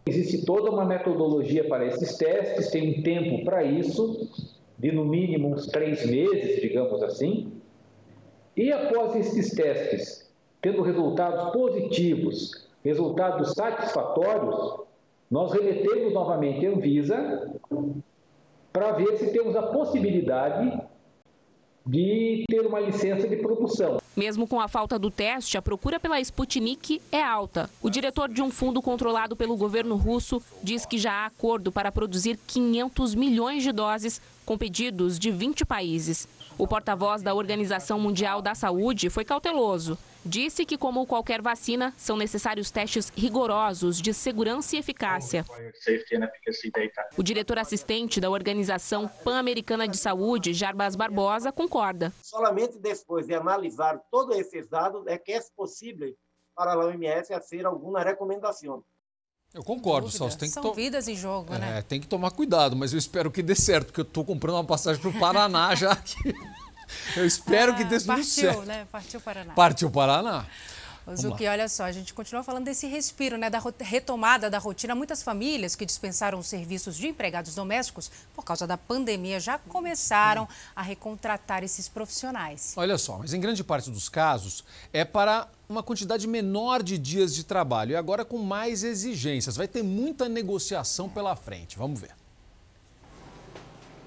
Existe 0.07 0.45
toda 0.45 0.71
uma 0.71 0.83
metodologia 0.83 1.67
para 1.67 1.85
esses 1.85 2.17
testes, 2.17 2.71
tem 2.71 2.99
um 2.99 3.03
tempo 3.03 3.45
para 3.45 3.63
isso, 3.63 4.27
de 4.81 4.91
no 4.91 5.05
mínimo 5.05 5.49
uns 5.49 5.67
três 5.67 6.03
meses, 6.07 6.59
digamos 6.59 7.03
assim. 7.03 7.53
E 8.57 8.71
após 8.71 9.15
esses 9.15 9.51
testes, 9.51 10.27
tendo 10.59 10.81
resultados 10.81 11.53
positivos, 11.53 12.67
resultados 12.83 13.53
satisfatórios, 13.53 14.81
nós 15.29 15.53
remetemos 15.53 16.11
novamente 16.11 16.65
a 16.65 16.71
Anvisa 16.71 17.53
para 18.73 18.93
ver 18.93 19.17
se 19.17 19.31
temos 19.31 19.55
a 19.55 19.61
possibilidade 19.61 20.81
de 21.85 22.43
ter 22.47 22.65
uma 22.65 22.79
licença 22.79 23.27
de 23.27 23.35
produção. 23.37 24.01
Mesmo 24.15 24.47
com 24.47 24.59
a 24.59 24.67
falta 24.67 24.99
do 24.99 25.09
teste, 25.09 25.57
a 25.57 25.61
procura 25.61 25.99
pela 25.99 26.19
Sputnik 26.19 27.01
é 27.11 27.23
alta. 27.23 27.69
O 27.81 27.89
diretor 27.89 28.29
de 28.29 28.41
um 28.41 28.51
fundo 28.51 28.81
controlado 28.81 29.35
pelo 29.35 29.55
governo 29.55 29.95
russo 29.95 30.41
diz 30.61 30.85
que 30.85 30.97
já 30.97 31.11
há 31.11 31.25
acordo 31.25 31.71
para 31.71 31.91
produzir 31.91 32.37
500 32.45 33.15
milhões 33.15 33.63
de 33.63 33.71
doses 33.71 34.21
com 34.45 34.57
pedidos 34.57 35.17
de 35.17 35.31
20 35.31 35.65
países. 35.65 36.27
O 36.61 36.67
porta-voz 36.67 37.23
da 37.23 37.33
Organização 37.33 37.99
Mundial 37.99 38.39
da 38.39 38.53
Saúde 38.53 39.09
foi 39.09 39.25
cauteloso. 39.25 39.97
Disse 40.23 40.63
que, 40.63 40.77
como 40.77 41.07
qualquer 41.07 41.41
vacina, 41.41 41.91
são 41.97 42.15
necessários 42.15 42.69
testes 42.69 43.11
rigorosos 43.17 43.99
de 43.99 44.13
segurança 44.13 44.75
e 44.75 44.79
eficácia. 44.79 45.43
O 47.17 47.23
diretor 47.23 47.57
assistente 47.57 48.21
da 48.21 48.29
Organização 48.29 49.07
Pan-Americana 49.07 49.87
de 49.87 49.97
Saúde, 49.97 50.53
Jarbas 50.53 50.95
Barbosa, 50.95 51.51
concorda. 51.51 52.13
Somente 52.21 52.77
depois 52.77 53.25
de 53.25 53.33
analisar 53.33 53.99
todos 54.11 54.37
esses 54.37 54.67
dados 54.67 55.07
é 55.07 55.17
que 55.17 55.31
é 55.31 55.41
possível 55.57 56.15
para 56.53 56.73
a 56.73 56.77
OMS 56.77 57.27
fazer 57.33 57.65
alguma 57.65 58.03
recomendação. 58.03 58.83
Eu 59.53 59.63
concordo, 59.63 60.09
Salso. 60.09 60.37
Tem 60.37 60.47
que 60.47 60.53
São 60.53 60.73
vidas 60.73 61.07
em 61.07 61.15
jogo, 61.15 61.53
é, 61.53 61.59
né? 61.59 61.81
Tem 61.81 61.99
que 61.99 62.07
tomar 62.07 62.31
cuidado, 62.31 62.75
mas 62.75 62.93
eu 62.93 62.99
espero 62.99 63.29
que 63.29 63.43
dê 63.43 63.53
certo, 63.53 63.87
porque 63.87 63.99
eu 63.99 64.05
estou 64.05 64.23
comprando 64.23 64.55
uma 64.55 64.63
passagem 64.63 65.01
para 65.01 65.09
o 65.09 65.19
Paraná 65.19 65.75
já 65.75 65.91
aqui. 65.91 66.17
Eu 67.15 67.25
espero 67.25 67.71
ah, 67.71 67.75
que 67.75 67.85
dê 67.85 67.97
tudo 67.97 68.07
partiu, 68.07 68.25
certo. 68.25 68.63
Né? 68.63 68.85
Partiu 68.91 69.21
Paraná. 69.21 69.53
Partiu 69.53 69.89
Paraná. 69.89 70.45
Zuki, 71.15 71.47
olha 71.47 71.67
só, 71.67 71.85
a 71.85 71.91
gente 71.91 72.13
continua 72.13 72.43
falando 72.43 72.65
desse 72.65 72.85
respiro, 72.85 73.37
né, 73.37 73.49
da 73.49 73.61
retomada 73.79 74.49
da 74.49 74.59
rotina. 74.59 74.93
Muitas 74.93 75.23
famílias 75.23 75.75
que 75.75 75.85
dispensaram 75.85 76.37
os 76.37 76.47
serviços 76.47 76.95
de 76.95 77.07
empregados 77.07 77.55
domésticos 77.55 78.11
por 78.35 78.45
causa 78.45 78.67
da 78.67 78.77
pandemia 78.77 79.39
já 79.39 79.57
começaram 79.57 80.47
a 80.75 80.81
recontratar 80.81 81.63
esses 81.63 81.89
profissionais. 81.89 82.73
Olha 82.77 82.97
só, 82.97 83.17
mas 83.17 83.33
em 83.33 83.39
grande 83.39 83.63
parte 83.63 83.89
dos 83.89 84.09
casos 84.09 84.63
é 84.93 85.03
para 85.03 85.47
uma 85.71 85.81
quantidade 85.81 86.27
menor 86.27 86.83
de 86.83 86.97
dias 86.97 87.33
de 87.33 87.45
trabalho 87.45 87.91
e 87.91 87.95
agora 87.95 88.25
com 88.25 88.37
mais 88.37 88.83
exigências. 88.83 89.55
Vai 89.55 89.67
ter 89.67 89.81
muita 89.81 90.27
negociação 90.27 91.07
pela 91.07 91.35
frente. 91.35 91.77
Vamos 91.77 91.99
ver. 91.99 92.11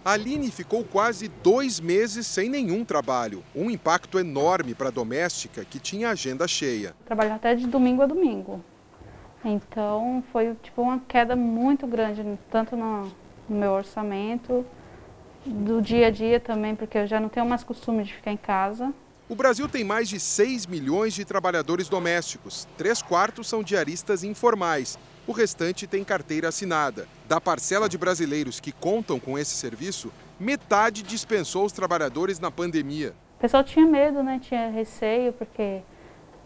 Aline 0.04 0.50
ficou 0.50 0.84
quase 0.84 1.28
dois 1.42 1.80
meses 1.80 2.26
sem 2.26 2.50
nenhum 2.50 2.84
trabalho. 2.84 3.42
Um 3.56 3.70
impacto 3.70 4.18
enorme 4.18 4.74
para 4.74 4.88
a 4.88 4.92
doméstica 4.92 5.64
que 5.64 5.78
tinha 5.78 6.10
agenda 6.10 6.46
cheia. 6.46 6.94
Trabalho 7.06 7.32
até 7.32 7.54
de 7.54 7.66
domingo 7.66 8.02
a 8.02 8.06
domingo. 8.06 8.62
Então 9.42 10.22
foi 10.30 10.54
tipo 10.62 10.82
uma 10.82 10.98
queda 11.00 11.34
muito 11.34 11.86
grande, 11.86 12.22
tanto 12.50 12.76
no, 12.76 13.10
no 13.48 13.56
meu 13.56 13.72
orçamento, 13.72 14.64
do 15.46 15.80
dia 15.80 16.08
a 16.08 16.10
dia 16.10 16.38
também, 16.38 16.74
porque 16.74 16.98
eu 16.98 17.06
já 17.06 17.18
não 17.18 17.30
tenho 17.30 17.46
mais 17.46 17.64
costume 17.64 18.04
de 18.04 18.12
ficar 18.12 18.32
em 18.32 18.36
casa. 18.36 18.92
O 19.28 19.34
Brasil 19.34 19.68
tem 19.68 19.82
mais 19.82 20.08
de 20.08 20.20
6 20.20 20.66
milhões 20.66 21.14
de 21.14 21.24
trabalhadores 21.24 21.88
domésticos. 21.88 22.68
Três 22.76 23.00
quartos 23.00 23.48
são 23.48 23.62
diaristas 23.62 24.22
informais 24.22 24.98
o 25.26 25.32
restante 25.32 25.86
tem 25.86 26.04
carteira 26.04 26.48
assinada. 26.48 27.08
Da 27.26 27.40
parcela 27.40 27.88
de 27.88 27.96
brasileiros 27.96 28.60
que 28.60 28.72
contam 28.72 29.18
com 29.18 29.38
esse 29.38 29.54
serviço, 29.54 30.12
metade 30.38 31.02
dispensou 31.02 31.64
os 31.64 31.72
trabalhadores 31.72 32.38
na 32.38 32.50
pandemia. 32.50 33.14
O 33.38 33.40
pessoal 33.40 33.64
tinha 33.64 33.86
medo, 33.86 34.22
né? 34.22 34.38
Tinha 34.42 34.68
receio, 34.68 35.32
porque 35.32 35.80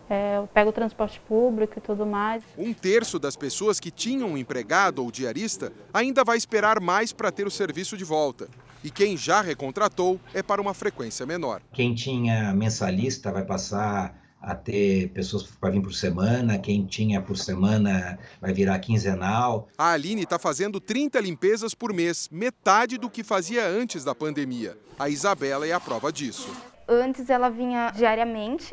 é, 0.08 0.38
eu 0.38 0.48
pego 0.54 0.70
o 0.70 0.72
transporte 0.72 1.20
público 1.20 1.74
e 1.78 1.80
tudo 1.80 2.06
mais. 2.06 2.42
Um 2.56 2.72
terço 2.72 3.18
das 3.18 3.36
pessoas 3.36 3.80
que 3.80 3.90
tinham 3.90 4.30
um 4.30 4.38
empregado 4.38 5.02
ou 5.02 5.10
diarista 5.10 5.72
ainda 5.92 6.22
vai 6.24 6.36
esperar 6.36 6.80
mais 6.80 7.12
para 7.12 7.32
ter 7.32 7.46
o 7.46 7.50
serviço 7.50 7.96
de 7.96 8.04
volta. 8.04 8.48
E 8.82 8.90
quem 8.90 9.16
já 9.16 9.40
recontratou 9.40 10.20
é 10.32 10.42
para 10.42 10.60
uma 10.60 10.72
frequência 10.74 11.26
menor. 11.26 11.60
Quem 11.72 11.94
tinha 11.94 12.52
mensalista 12.54 13.32
vai 13.32 13.44
passar 13.44 14.14
a 14.40 14.54
ter 14.54 15.08
pessoas 15.08 15.42
para 15.42 15.70
vir 15.70 15.82
por 15.82 15.92
semana, 15.92 16.58
quem 16.58 16.86
tinha 16.86 17.20
por 17.20 17.36
semana 17.36 18.18
vai 18.40 18.52
virar 18.52 18.78
quinzenal. 18.78 19.68
A 19.76 19.92
Aline 19.92 20.22
está 20.22 20.38
fazendo 20.38 20.80
30 20.80 21.20
limpezas 21.20 21.74
por 21.74 21.92
mês, 21.92 22.28
metade 22.30 22.96
do 22.98 23.10
que 23.10 23.24
fazia 23.24 23.66
antes 23.66 24.04
da 24.04 24.14
pandemia. 24.14 24.78
A 24.98 25.08
Isabela 25.08 25.66
é 25.66 25.72
a 25.72 25.80
prova 25.80 26.12
disso. 26.12 26.48
Antes 26.88 27.28
ela 27.28 27.48
vinha 27.48 27.90
diariamente, 27.90 28.72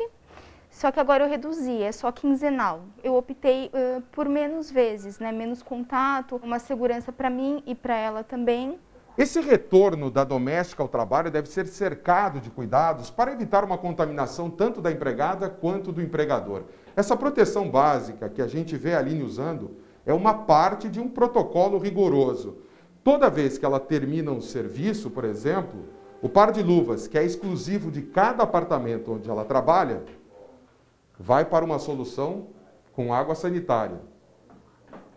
só 0.70 0.92
que 0.92 1.00
agora 1.00 1.24
eu 1.24 1.28
reduzi, 1.28 1.82
é 1.82 1.90
só 1.90 2.12
quinzenal. 2.12 2.84
Eu 3.02 3.14
optei 3.16 3.66
uh, 3.66 4.02
por 4.12 4.28
menos 4.28 4.70
vezes, 4.70 5.18
né? 5.18 5.32
menos 5.32 5.62
contato, 5.62 6.36
uma 6.42 6.58
segurança 6.58 7.10
para 7.10 7.28
mim 7.28 7.62
e 7.66 7.74
para 7.74 7.96
ela 7.96 8.22
também. 8.22 8.78
Esse 9.18 9.40
retorno 9.40 10.10
da 10.10 10.24
doméstica 10.24 10.82
ao 10.82 10.88
trabalho 10.88 11.30
deve 11.30 11.48
ser 11.48 11.66
cercado 11.66 12.38
de 12.38 12.50
cuidados 12.50 13.08
para 13.08 13.32
evitar 13.32 13.64
uma 13.64 13.78
contaminação 13.78 14.50
tanto 14.50 14.82
da 14.82 14.92
empregada 14.92 15.48
quanto 15.48 15.90
do 15.90 16.02
empregador. 16.02 16.64
Essa 16.94 17.16
proteção 17.16 17.70
básica 17.70 18.28
que 18.28 18.42
a 18.42 18.46
gente 18.46 18.76
vê 18.76 18.94
a 18.94 18.98
Aline 18.98 19.22
usando 19.22 19.78
é 20.04 20.12
uma 20.12 20.34
parte 20.34 20.90
de 20.90 21.00
um 21.00 21.08
protocolo 21.08 21.78
rigoroso. 21.78 22.58
Toda 23.02 23.30
vez 23.30 23.56
que 23.56 23.64
ela 23.64 23.80
termina 23.80 24.30
um 24.30 24.42
serviço, 24.42 25.08
por 25.08 25.24
exemplo, 25.24 25.86
o 26.20 26.28
par 26.28 26.52
de 26.52 26.62
luvas, 26.62 27.06
que 27.06 27.16
é 27.16 27.24
exclusivo 27.24 27.90
de 27.90 28.02
cada 28.02 28.42
apartamento 28.42 29.14
onde 29.14 29.30
ela 29.30 29.46
trabalha, 29.46 30.02
vai 31.18 31.46
para 31.46 31.64
uma 31.64 31.78
solução 31.78 32.48
com 32.92 33.14
água 33.14 33.34
sanitária. 33.34 33.98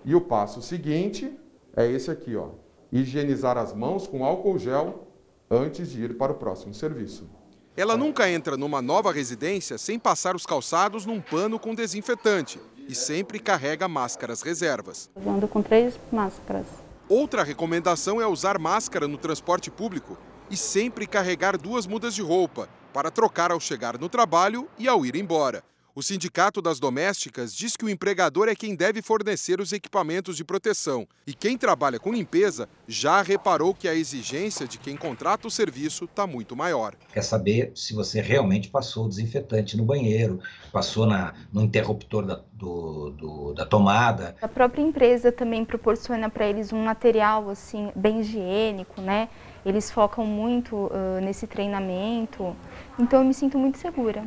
E 0.06 0.16
o 0.16 0.22
passo 0.22 0.62
seguinte 0.62 1.38
é 1.76 1.86
esse 1.86 2.10
aqui, 2.10 2.38
ó 2.38 2.69
higienizar 2.92 3.58
as 3.58 3.74
mãos 3.74 4.08
com 4.08 4.26
álcool 4.26 4.58
gel 4.58 5.08
antes 5.50 5.90
de 5.90 6.04
ir 6.04 6.18
para 6.18 6.32
o 6.32 6.36
próximo 6.36 6.74
serviço. 6.74 7.30
Ela 7.76 7.96
nunca 7.96 8.30
entra 8.30 8.58
numa 8.58 8.82
nova 8.82 9.12
residência 9.12 9.78
sem 9.78 9.98
passar 9.98 10.36
os 10.36 10.46
calçados 10.46 11.06
num 11.06 11.22
pano 11.22 11.58
com 11.58 11.74
desinfetante 11.74 12.60
e 12.88 12.94
sempre 12.94 13.40
carrega 13.40 13.88
máscaras 13.88 14.42
reservas. 14.42 15.10
Eu 15.16 15.32
ando 15.32 15.48
com 15.48 15.62
três 15.62 15.98
máscaras. 16.12 16.66
Outra 17.08 17.44
recomendação 17.44 18.22
é 18.22 18.28
usar 18.28 18.60
máscara 18.60 19.08
no 19.08 19.18
transporte 19.18 19.72
público 19.72 20.18
e 20.50 20.58
sempre 20.58 21.08
carregar 21.08 21.58
duas 21.58 21.88
mudas 21.88 22.14
de 22.14 22.22
roupa 22.22 22.68
para 22.94 23.12
trocar 23.12 23.52
ao 23.52 23.60
chegar 23.60 23.98
no 23.98 24.10
trabalho 24.10 24.68
e 24.78 24.88
ao 24.88 25.06
ir 25.06 25.16
embora. 25.16 25.64
O 26.00 26.02
Sindicato 26.02 26.62
das 26.62 26.80
Domésticas 26.80 27.54
diz 27.54 27.76
que 27.76 27.84
o 27.84 27.90
empregador 27.90 28.48
é 28.48 28.56
quem 28.56 28.74
deve 28.74 29.02
fornecer 29.02 29.60
os 29.60 29.74
equipamentos 29.74 30.38
de 30.38 30.46
proteção 30.46 31.06
e 31.28 31.34
quem 31.34 31.58
trabalha 31.58 32.00
com 32.00 32.14
limpeza 32.14 32.70
já 32.88 33.22
reparou 33.22 33.76
que 33.76 33.86
a 33.86 33.94
exigência 33.94 34.66
de 34.66 34.78
quem 34.78 34.96
contrata 34.96 35.46
o 35.46 35.52
serviço 35.52 36.06
está 36.06 36.26
muito 36.26 36.56
maior. 36.56 36.96
Quer 37.12 37.22
saber 37.22 37.74
se 37.76 37.94
você 37.94 38.22
realmente 38.22 38.70
passou 38.70 39.08
o 39.08 39.10
desinfetante 39.10 39.76
no 39.76 39.84
banheiro, 39.84 40.40
passou 40.72 41.06
na, 41.06 41.34
no 41.52 41.64
interruptor 41.64 42.26
da, 42.26 42.42
do, 42.54 43.10
do, 43.10 43.54
da 43.54 43.66
tomada. 43.66 44.38
A 44.42 44.48
própria 44.48 44.82
empresa 44.82 45.34
também 45.34 45.66
proporciona 45.66 46.30
para 46.30 46.48
eles 46.48 46.72
um 46.72 46.82
material 46.82 47.50
assim 47.50 47.92
bem 47.94 48.22
higiênico, 48.22 49.02
né? 49.02 49.28
Eles 49.66 49.92
focam 49.92 50.26
muito 50.26 50.78
uh, 50.78 51.20
nesse 51.22 51.46
treinamento, 51.46 52.56
então 52.98 53.20
eu 53.20 53.26
me 53.26 53.34
sinto 53.34 53.58
muito 53.58 53.78
segura. 53.78 54.24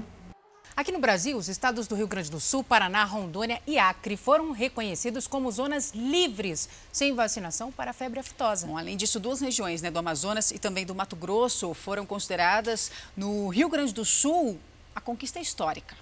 Aqui 0.75 0.91
no 0.91 0.99
Brasil, 0.99 1.37
os 1.37 1.49
estados 1.49 1.87
do 1.87 1.95
Rio 1.95 2.09
Grande 2.09 2.31
do 2.31 2.41
Sul, 2.41 2.65
Paraná, 2.65 3.05
Rondônia 3.05 3.61
e 3.67 3.79
Acre 3.79 4.17
foram 4.17 4.53
reconhecidos 4.53 5.27
como 5.27 5.51
zonas 5.51 5.93
livres 5.95 6.67
sem 6.91 7.15
vacinação 7.15 7.71
para 7.71 7.91
a 7.91 7.95
febre 7.95 8.21
aftosa. 8.21 8.67
Bom, 8.67 8.79
além 8.79 8.97
disso, 8.97 9.21
duas 9.21 9.43
regiões 9.43 9.83
né, 9.83 9.91
do 9.91 9.99
Amazonas 9.99 10.51
e 10.51 10.59
também 10.59 10.87
do 10.87 10.95
Mato 10.95 11.15
Grosso 11.15 11.75
foram 11.75 12.07
consideradas 12.07 12.91
no 13.15 13.49
Rio 13.49 13.69
Grande 13.69 13.93
do 13.93 14.03
Sul 14.03 14.59
a 14.97 15.01
conquista 15.01 15.39
histórica. 15.39 15.95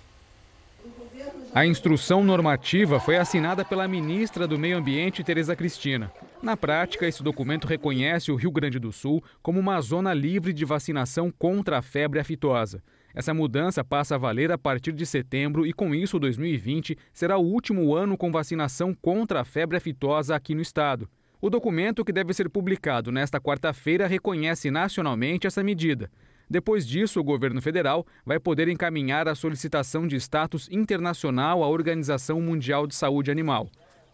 A 1.53 1.67
instrução 1.67 2.23
normativa 2.23 3.01
foi 3.01 3.17
assinada 3.17 3.65
pela 3.65 3.89
ministra 3.89 4.47
do 4.47 4.57
Meio 4.57 4.79
Ambiente, 4.79 5.25
Tereza 5.25 5.57
Cristina. 5.57 6.13
Na 6.41 6.57
prática, 6.57 7.09
esse 7.09 7.25
documento 7.25 7.67
reconhece 7.67 8.31
o 8.31 8.37
Rio 8.37 8.53
Grande 8.53 8.79
do 8.79 8.93
Sul 8.93 9.23
como 9.43 9.59
uma 9.59 9.81
zona 9.81 10.15
livre 10.15 10.53
de 10.53 10.65
vacinação 10.65 11.29
contra 11.31 11.79
a 11.79 11.83
febre 11.83 12.21
aftosa. 12.21 12.81
Essa 13.15 13.35
mudança 13.35 13.83
passa 13.83 14.15
a 14.15 14.19
valer 14.19 14.53
a 14.53 14.59
partir 14.59 14.93
de 14.93 15.05
setembro 15.05 15.67
e, 15.67 15.73
com 15.73 15.95
isso, 15.95 16.19
2020 16.19 16.97
será 17.13 17.37
o 17.37 17.45
último 17.45 17.95
ano 17.95 18.17
com 18.17 18.31
vacinação 18.31 18.95
contra 18.95 19.41
a 19.41 19.45
febre 19.45 19.77
aftosa 19.77 20.35
aqui 20.35 20.55
no 20.55 20.63
estado. 20.63 21.09
O 21.41 21.49
documento, 21.49 22.05
que 22.05 22.13
deve 22.13 22.35
ser 22.35 22.51
publicado 22.51 23.11
nesta 23.11 23.41
quarta-feira, 23.41 24.07
reconhece 24.07 24.71
nacionalmente 24.71 25.47
essa 25.47 25.65
medida. 25.65 26.11
Depois 26.51 26.87
disso, 26.87 27.21
o 27.21 27.25
governo 27.25 27.63
federal 27.63 28.05
vai 28.27 28.39
poder 28.39 28.69
encaminhar 28.69 29.29
a 29.29 29.35
solicitação 29.35 30.07
de 30.07 30.17
status 30.17 30.69
internacional 30.71 31.63
à 31.63 31.69
Organização 31.69 32.41
Mundial 32.41 32.87
de 32.87 32.95
Saúde 32.95 33.31
Animal. 33.31 33.71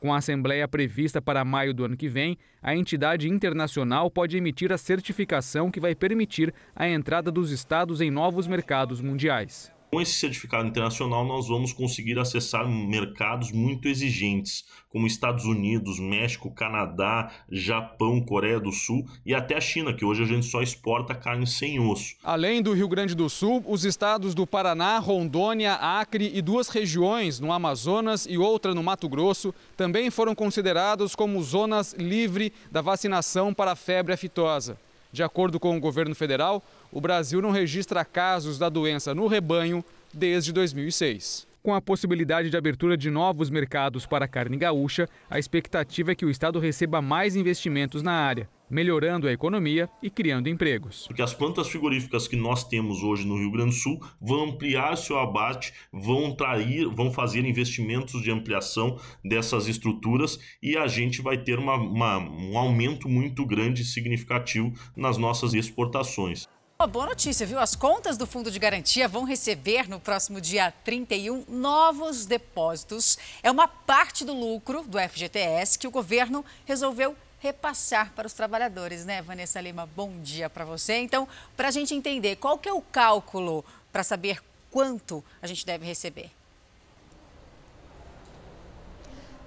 Com 0.07 0.15
a 0.15 0.19
Assembleia 0.19 0.69
prevista 0.69 1.21
para 1.21 1.45
maio 1.45 1.75
do 1.75 1.85
ano 1.85 1.97
que 1.97 2.09
vem, 2.09 2.39
a 2.63 2.77
entidade 2.77 3.29
internacional 3.29 4.09
pode 4.09 4.37
emitir 4.37 4.71
a 4.71 4.79
certificação 4.79 5.69
que 5.69 5.81
vai 5.81 5.97
permitir 5.97 6.55
a 6.77 6.89
entrada 6.89 7.29
dos 7.29 7.51
estados 7.51 8.01
em 8.01 8.09
novos 8.09 8.47
mercados 8.47 9.01
mundiais. 9.01 9.76
Com 9.91 10.01
esse 10.01 10.15
certificado 10.15 10.67
internacional, 10.67 11.25
nós 11.25 11.47
vamos 11.47 11.73
conseguir 11.73 12.19
acessar 12.19 12.69
mercados 12.69 13.53
muito 13.53 13.89
exigentes, 13.89 14.65
como 14.89 15.07
Estados 15.07 15.45
Unidos, 15.45 16.01
México, 16.01 16.51
Canadá, 16.51 17.31
Japão, 17.51 18.21
Coreia 18.21 18.59
do 18.59 18.73
Sul 18.73 19.07
e 19.25 19.35
até 19.35 19.57
a 19.57 19.61
China, 19.61 19.95
que 19.95 20.05
hoje 20.05 20.23
a 20.23 20.27
gente 20.27 20.47
só 20.47 20.61
exporta 20.61 21.15
carne 21.15 21.47
sem 21.47 21.79
osso. 21.79 22.17
Além 22.25 22.61
do 22.61 22.73
Rio 22.73 22.89
Grande 22.89 23.15
do 23.15 23.29
Sul, 23.31 23.63
os 23.67 23.85
estados 23.85 24.35
do 24.35 24.47
Paraná, 24.47 24.99
Rondônia, 24.99 25.75
Acre 25.75 26.33
e 26.35 26.43
duas 26.43 26.69
regiões 26.69 27.39
no 27.39 27.53
Amazonas 27.53 28.27
e 28.29 28.37
outra 28.37 28.75
no 28.75 28.83
Mato 28.83 29.09
Grosso 29.09 29.55
também 29.77 30.11
foram 30.11 30.35
considerados 30.35 31.15
como 31.15 31.43
zonas 31.43 31.93
livres 31.93 32.51
da 32.73 32.81
vacinação 32.81 33.55
para 33.55 33.73
a 33.73 33.77
febre 33.77 34.13
aftosa. 34.13 34.79
De 35.17 35.23
acordo 35.23 35.59
com 35.59 35.75
o 35.75 35.81
governo 35.81 36.15
federal, 36.15 36.63
o 36.93 37.01
Brasil 37.01 37.41
não 37.41 37.51
registra 37.51 38.05
casos 38.05 38.59
da 38.59 38.69
doença 38.69 39.15
no 39.15 39.27
rebanho 39.27 39.83
desde 40.13 40.53
2006. 40.53 41.47
Com 41.63 41.75
a 41.75 41.81
possibilidade 41.81 42.51
de 42.51 42.57
abertura 42.59 42.99
de 42.99 43.09
novos 43.09 43.49
mercados 43.49 44.05
para 44.05 44.27
a 44.27 44.29
carne 44.29 44.59
gaúcha, 44.59 45.09
a 45.31 45.39
expectativa 45.39 46.13
é 46.13 46.15
que 46.15 46.27
o 46.27 46.29
Estado 46.29 46.59
receba 46.59 47.01
mais 47.01 47.35
investimentos 47.35 48.03
na 48.03 48.13
área, 48.13 48.47
melhorando 48.69 49.29
a 49.29 49.33
economia 49.33 49.89
e 50.03 50.11
criando 50.11 50.49
empregos. 50.49 51.07
Porque 51.07 51.23
as 51.23 51.35
plantas 51.35 51.69
frigoríficas 51.69 52.27
que 52.27 52.37
nós 52.37 52.65
temos 52.65 53.03
hoje 53.03 53.27
no 53.27 53.39
Rio 53.39 53.51
Grande 53.51 53.71
do 53.71 53.77
Sul 53.77 54.01
vão 54.21 54.51
ampliar 54.51 54.97
seu 54.97 55.19
abate, 55.19 55.73
vão 55.93 56.35
trair, 56.35 56.89
vão 56.89 57.13
fazer 57.13 57.45
investimentos 57.45 58.23
de 58.23 58.31
ampliação 58.31 58.99
dessas 59.25 59.69
estruturas 59.69 60.39
e 60.63 60.77
a 60.77 60.87
gente 60.87 61.23
vai 61.23 61.39
ter 61.39 61.59
uma, 61.59 61.77
uma, 61.77 62.19
um 62.19 62.59
aumento 62.59 63.09
muito 63.09 63.45
grande 63.47 63.83
e 63.83 63.85
significativo 63.85 64.73
nas 64.97 65.17
nossas 65.17 65.55
exportações. 65.55 66.47
Uma 66.79 66.87
boa 66.87 67.07
notícia, 67.07 67.47
viu? 67.47 67.59
As 67.59 67.75
contas 67.75 68.19
do 68.19 68.27
Fundo 68.27 68.51
de 68.51 68.59
Garantia 68.59 69.09
vão 69.09 69.25
receber 69.25 69.89
no 69.89 69.99
próximo 69.99 70.43
dia 70.43 70.71
31 70.71 71.47
novos 71.49 72.27
depósitos. 72.27 73.17
É 73.43 73.51
uma 73.51 73.67
parte 73.67 74.27
do 74.27 74.35
lucro 74.35 74.83
do 74.83 74.99
FGTS 74.99 75.79
que 75.79 75.89
o 75.89 75.91
governo 75.91 76.45
resolveu 76.67 77.17
repassar 77.47 78.13
para 78.13 78.27
os 78.27 78.33
trabalhadores, 78.33 79.05
né, 79.05 79.23
Vanessa 79.23 79.61
Lima? 79.61 79.89
Bom 79.95 80.19
dia 80.21 80.51
para 80.51 80.65
você. 80.65 80.95
Então, 80.95 81.29
para 81.57 81.69
a 81.69 81.71
gente 81.71 81.95
entender, 81.95 82.37
qual 82.37 82.59
que 82.59 82.69
é 82.69 82.73
o 82.73 82.83
cálculo 82.83 83.65
para 83.93 84.03
saber 84.03 84.43
quanto 84.69 85.25
a 85.41 85.47
gente 85.47 85.65
deve 85.65 85.87
receber? 85.87 86.31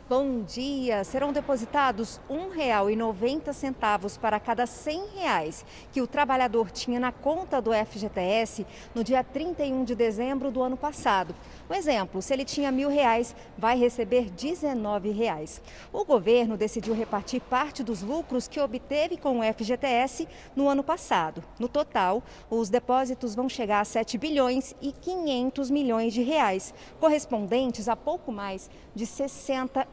Bom 0.09 0.41
dia! 0.41 1.03
Serão 1.03 1.31
depositados 1.31 2.19
R$ 2.27 2.35
1,90 2.35 4.17
para 4.17 4.39
cada 4.39 4.65
100 4.65 5.05
reais 5.15 5.63
que 5.91 6.01
o 6.01 6.07
trabalhador 6.07 6.71
tinha 6.71 6.99
na 6.99 7.11
conta 7.11 7.61
do 7.61 7.69
FGTS 7.71 8.65
no 8.95 9.03
dia 9.03 9.23
31 9.23 9.83
de 9.83 9.93
dezembro 9.93 10.49
do 10.49 10.63
ano 10.63 10.75
passado. 10.75 11.35
Um 11.69 11.75
exemplo, 11.75 12.23
se 12.23 12.33
ele 12.33 12.43
tinha 12.43 12.71
mil 12.71 12.89
reais, 12.89 13.35
vai 13.55 13.77
receber 13.77 14.31
19 14.31 15.11
reais. 15.11 15.61
O 15.93 16.03
governo 16.03 16.57
decidiu 16.57 16.95
repartir 16.95 17.39
parte 17.41 17.83
dos 17.83 18.01
lucros 18.01 18.47
que 18.47 18.59
obteve 18.59 19.15
com 19.15 19.41
o 19.41 19.43
FGTS 19.43 20.27
no 20.55 20.67
ano 20.67 20.83
passado. 20.83 21.43
No 21.59 21.69
total, 21.69 22.23
os 22.49 22.67
depósitos 22.67 23.35
vão 23.35 23.47
chegar 23.47 23.81
a 23.81 23.85
7 23.85 24.17
bilhões 24.17 24.73
e 24.81 24.91
500 24.91 25.69
milhões 25.69 26.15
de 26.15 26.23
reais, 26.23 26.73
correspondentes 26.99 27.87
a 27.87 27.95
pouco 27.95 28.31
mais 28.31 28.71
de 28.95 29.05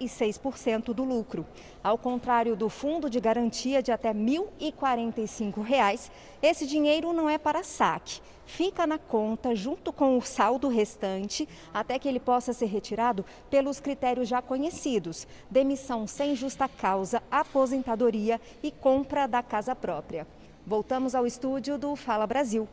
66% 0.06 0.92
do 0.94 1.04
lucro. 1.04 1.46
Ao 1.82 1.96
contrário 1.96 2.56
do 2.56 2.68
fundo 2.68 3.10
de 3.10 3.20
garantia 3.20 3.82
de 3.82 3.92
até 3.92 4.12
1.045 4.12 5.62
reais, 5.62 6.10
esse 6.42 6.66
dinheiro 6.66 7.12
não 7.12 7.28
é 7.28 7.38
para 7.38 7.62
saque. 7.62 8.20
Fica 8.46 8.86
na 8.86 8.96
conta 8.96 9.54
junto 9.54 9.92
com 9.92 10.16
o 10.16 10.22
saldo 10.22 10.68
restante 10.68 11.48
até 11.74 11.98
que 11.98 12.08
ele 12.08 12.20
possa 12.20 12.52
ser 12.52 12.66
retirado 12.66 13.24
pelos 13.50 13.80
critérios 13.80 14.28
já 14.28 14.40
conhecidos: 14.40 15.26
demissão 15.50 16.06
sem 16.06 16.36
justa 16.36 16.68
causa, 16.68 17.22
aposentadoria 17.30 18.40
e 18.62 18.70
compra 18.70 19.26
da 19.26 19.42
casa 19.42 19.74
própria. 19.74 20.26
Voltamos 20.64 21.14
ao 21.14 21.26
estúdio 21.26 21.76
do 21.76 21.94
Fala 21.96 22.26
Brasil. 22.26 22.68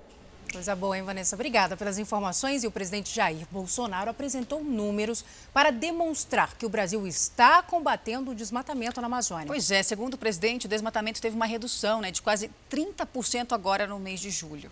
Coisa 0.54 0.76
boa, 0.76 0.96
hein, 0.96 1.04
Vanessa? 1.04 1.36
Obrigada 1.36 1.76
pelas 1.76 1.98
informações. 1.98 2.64
E 2.64 2.68
o 2.68 2.72
presidente 2.72 3.14
Jair 3.14 3.48
Bolsonaro 3.50 4.12
apresentou 4.12 4.64
números 4.64 5.26
para 5.52 5.72
demonstrar 5.72 6.56
que 6.56 6.64
o 6.64 6.70
Brasil 6.70 7.08
está 7.08 7.64
combatendo 7.64 8.30
o 8.30 8.36
desmatamento 8.36 9.02
na 9.02 9.08
Amazônia. 9.08 9.48
Pois 9.48 9.72
é, 9.72 9.82
segundo 9.82 10.14
o 10.14 10.18
presidente, 10.18 10.68
o 10.68 10.70
desmatamento 10.70 11.20
teve 11.20 11.36
uma 11.36 11.48
redução 11.48 12.02
né, 12.02 12.12
de 12.12 12.22
quase 12.22 12.52
30% 12.70 13.52
agora 13.52 13.88
no 13.88 13.98
mês 13.98 14.20
de 14.20 14.30
julho. 14.30 14.70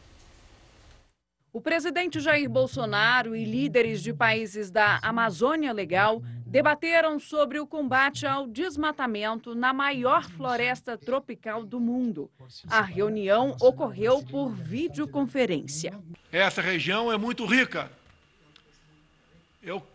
O 1.53 1.59
presidente 1.59 2.21
Jair 2.21 2.49
Bolsonaro 2.49 3.35
e 3.35 3.43
líderes 3.43 4.01
de 4.01 4.13
países 4.13 4.71
da 4.71 4.99
Amazônia 5.01 5.73
Legal 5.73 6.23
debateram 6.47 7.19
sobre 7.19 7.59
o 7.59 7.67
combate 7.67 8.25
ao 8.25 8.47
desmatamento 8.47 9.53
na 9.53 9.73
maior 9.73 10.29
floresta 10.29 10.97
tropical 10.97 11.65
do 11.65 11.77
mundo. 11.77 12.31
A 12.69 12.81
reunião 12.81 13.57
ocorreu 13.59 14.23
por 14.23 14.49
videoconferência. 14.53 15.99
Essa 16.31 16.61
região 16.61 17.11
é 17.11 17.17
muito 17.17 17.45
rica. 17.45 17.91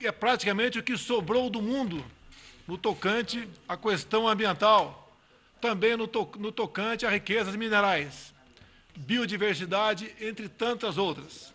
É 0.03 0.13
praticamente 0.13 0.79
o 0.79 0.83
que 0.83 0.97
sobrou 0.99 1.49
do 1.49 1.63
mundo 1.63 2.05
no 2.69 2.77
tocante 2.77 3.49
à 3.67 3.79
questão 3.79 4.29
ambiental, 4.29 5.11
também 5.59 5.97
no, 5.97 6.07
to 6.07 6.31
no 6.39 6.53
tocante 6.53 7.07
a 7.07 7.11
riquezas 7.11 7.57
minerais, 7.57 8.35
biodiversidade, 8.97 10.15
entre 10.21 10.49
tantas 10.49 10.99
outras. 10.99 11.53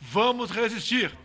Vamos 0.00 0.50
resistir. 0.50 1.16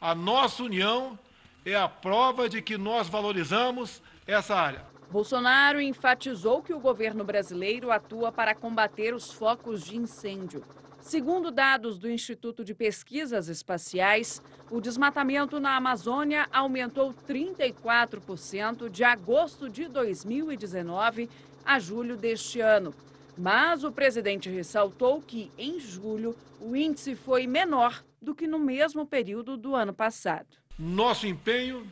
A 0.00 0.14
nossa 0.14 0.62
união 0.62 1.18
é 1.64 1.74
a 1.74 1.88
prova 1.88 2.48
de 2.48 2.62
que 2.62 2.78
nós 2.78 3.08
valorizamos 3.08 4.00
essa 4.26 4.54
área. 4.54 4.84
Bolsonaro 5.10 5.80
enfatizou 5.80 6.62
que 6.62 6.74
o 6.74 6.80
governo 6.80 7.24
brasileiro 7.24 7.90
atua 7.90 8.32
para 8.32 8.54
combater 8.54 9.14
os 9.14 9.32
focos 9.32 9.84
de 9.84 9.96
incêndio. 9.96 10.64
Segundo 11.00 11.52
dados 11.52 11.98
do 11.98 12.10
Instituto 12.10 12.64
de 12.64 12.74
Pesquisas 12.74 13.46
Espaciais, 13.48 14.42
o 14.68 14.80
desmatamento 14.80 15.60
na 15.60 15.76
Amazônia 15.76 16.48
aumentou 16.52 17.14
34% 17.28 18.88
de 18.88 19.04
agosto 19.04 19.68
de 19.68 19.86
2019 19.86 21.30
a 21.64 21.78
julho 21.78 22.16
deste 22.16 22.60
ano. 22.60 22.92
Mas 23.36 23.84
o 23.84 23.92
presidente 23.92 24.48
ressaltou 24.48 25.20
que, 25.20 25.50
em 25.58 25.78
julho, 25.78 26.36
o 26.60 26.74
índice 26.74 27.14
foi 27.14 27.46
menor 27.46 28.02
do 28.20 28.34
que 28.34 28.46
no 28.46 28.58
mesmo 28.58 29.06
período 29.06 29.56
do 29.56 29.74
ano 29.74 29.92
passado. 29.92 30.46
Nosso 30.78 31.26
empenho 31.26 31.86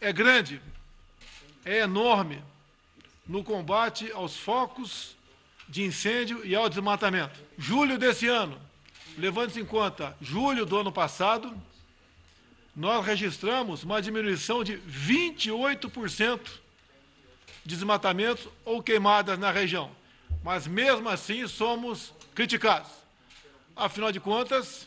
é 0.00 0.12
grande, 0.12 0.60
é 1.64 1.78
enorme 1.78 2.42
no 3.26 3.42
combate 3.42 4.10
aos 4.12 4.36
focos 4.36 5.16
de 5.68 5.82
incêndio 5.82 6.44
e 6.44 6.54
ao 6.54 6.68
desmatamento. 6.68 7.40
Julho 7.58 7.98
desse 7.98 8.28
ano, 8.28 8.60
levando-se 9.18 9.60
em 9.60 9.64
conta 9.64 10.16
julho 10.20 10.64
do 10.64 10.76
ano 10.76 10.92
passado, 10.92 11.52
nós 12.74 13.04
registramos 13.04 13.82
uma 13.82 14.00
diminuição 14.02 14.62
de 14.62 14.78
28% 14.78 16.40
de 17.64 17.74
desmatamentos 17.74 18.46
ou 18.64 18.82
queimadas 18.82 19.38
na 19.38 19.50
região. 19.50 19.90
Mas 20.46 20.64
mesmo 20.68 21.08
assim 21.08 21.44
somos 21.48 22.14
criticados. 22.32 22.88
Afinal 23.74 24.12
de 24.12 24.20
contas, 24.20 24.86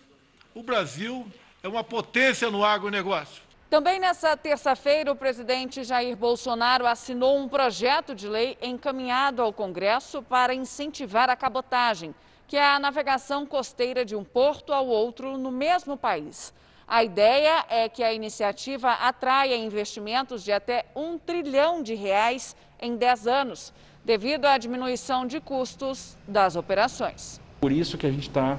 o 0.56 0.64
Brasil 0.64 1.28
é 1.62 1.68
uma 1.68 1.84
potência 1.84 2.50
no 2.50 2.64
agronegócio. 2.64 3.44
Também 3.70 4.00
nessa 4.00 4.38
terça-feira, 4.38 5.12
o 5.12 5.18
presidente 5.18 5.84
Jair 5.84 6.16
Bolsonaro 6.16 6.88
assinou 6.88 7.38
um 7.38 7.50
projeto 7.50 8.16
de 8.16 8.26
lei 8.26 8.58
encaminhado 8.62 9.42
ao 9.42 9.52
Congresso 9.52 10.22
para 10.22 10.54
incentivar 10.54 11.30
a 11.30 11.36
cabotagem, 11.36 12.16
que 12.48 12.56
é 12.56 12.66
a 12.66 12.80
navegação 12.80 13.46
costeira 13.46 14.06
de 14.06 14.16
um 14.16 14.24
porto 14.24 14.72
ao 14.72 14.88
outro 14.88 15.38
no 15.38 15.52
mesmo 15.52 15.98
país. 15.98 16.54
A 16.88 17.04
ideia 17.04 17.66
é 17.68 17.90
que 17.90 18.02
a 18.02 18.14
iniciativa 18.14 18.94
atraia 18.94 19.58
investimentos 19.58 20.42
de 20.42 20.54
até 20.54 20.86
um 20.96 21.18
trilhão 21.18 21.84
de 21.84 21.96
reais 21.96 22.56
em 22.82 22.96
10 22.96 23.28
anos, 23.28 23.74
devido 24.10 24.46
à 24.46 24.58
diminuição 24.58 25.28
de 25.28 25.40
custos 25.40 26.18
das 26.28 26.56
operações. 26.56 27.40
Por 27.62 27.72
isso 27.72 27.96
que 27.96 28.08
a 28.08 28.10
gente 28.10 28.28
está 28.28 28.58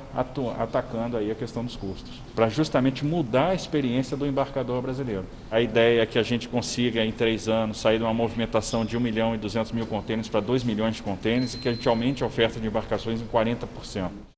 atacando 0.56 1.16
aí 1.16 1.28
a 1.28 1.34
questão 1.34 1.64
dos 1.64 1.74
custos, 1.74 2.22
para 2.36 2.48
justamente 2.48 3.04
mudar 3.04 3.48
a 3.48 3.54
experiência 3.54 4.16
do 4.16 4.24
embarcador 4.24 4.80
brasileiro. 4.80 5.24
A 5.50 5.60
ideia 5.60 6.02
é 6.02 6.06
que 6.06 6.20
a 6.20 6.22
gente 6.22 6.48
consiga 6.48 7.04
em 7.04 7.10
três 7.10 7.48
anos 7.48 7.80
sair 7.80 7.98
de 7.98 8.04
uma 8.04 8.14
movimentação 8.14 8.84
de 8.84 8.96
1 8.96 9.00
milhão 9.00 9.34
e 9.34 9.38
200 9.38 9.72
mil 9.72 9.88
contêineres 9.88 10.28
para 10.28 10.38
2 10.38 10.62
milhões 10.62 10.94
de 10.94 11.02
contêineres 11.02 11.54
e 11.54 11.58
que 11.58 11.68
a 11.68 11.72
gente 11.72 11.88
aumente 11.88 12.22
a 12.22 12.28
oferta 12.28 12.60
de 12.60 12.68
embarcações 12.68 13.20
em 13.20 13.26
40%. 13.26 14.29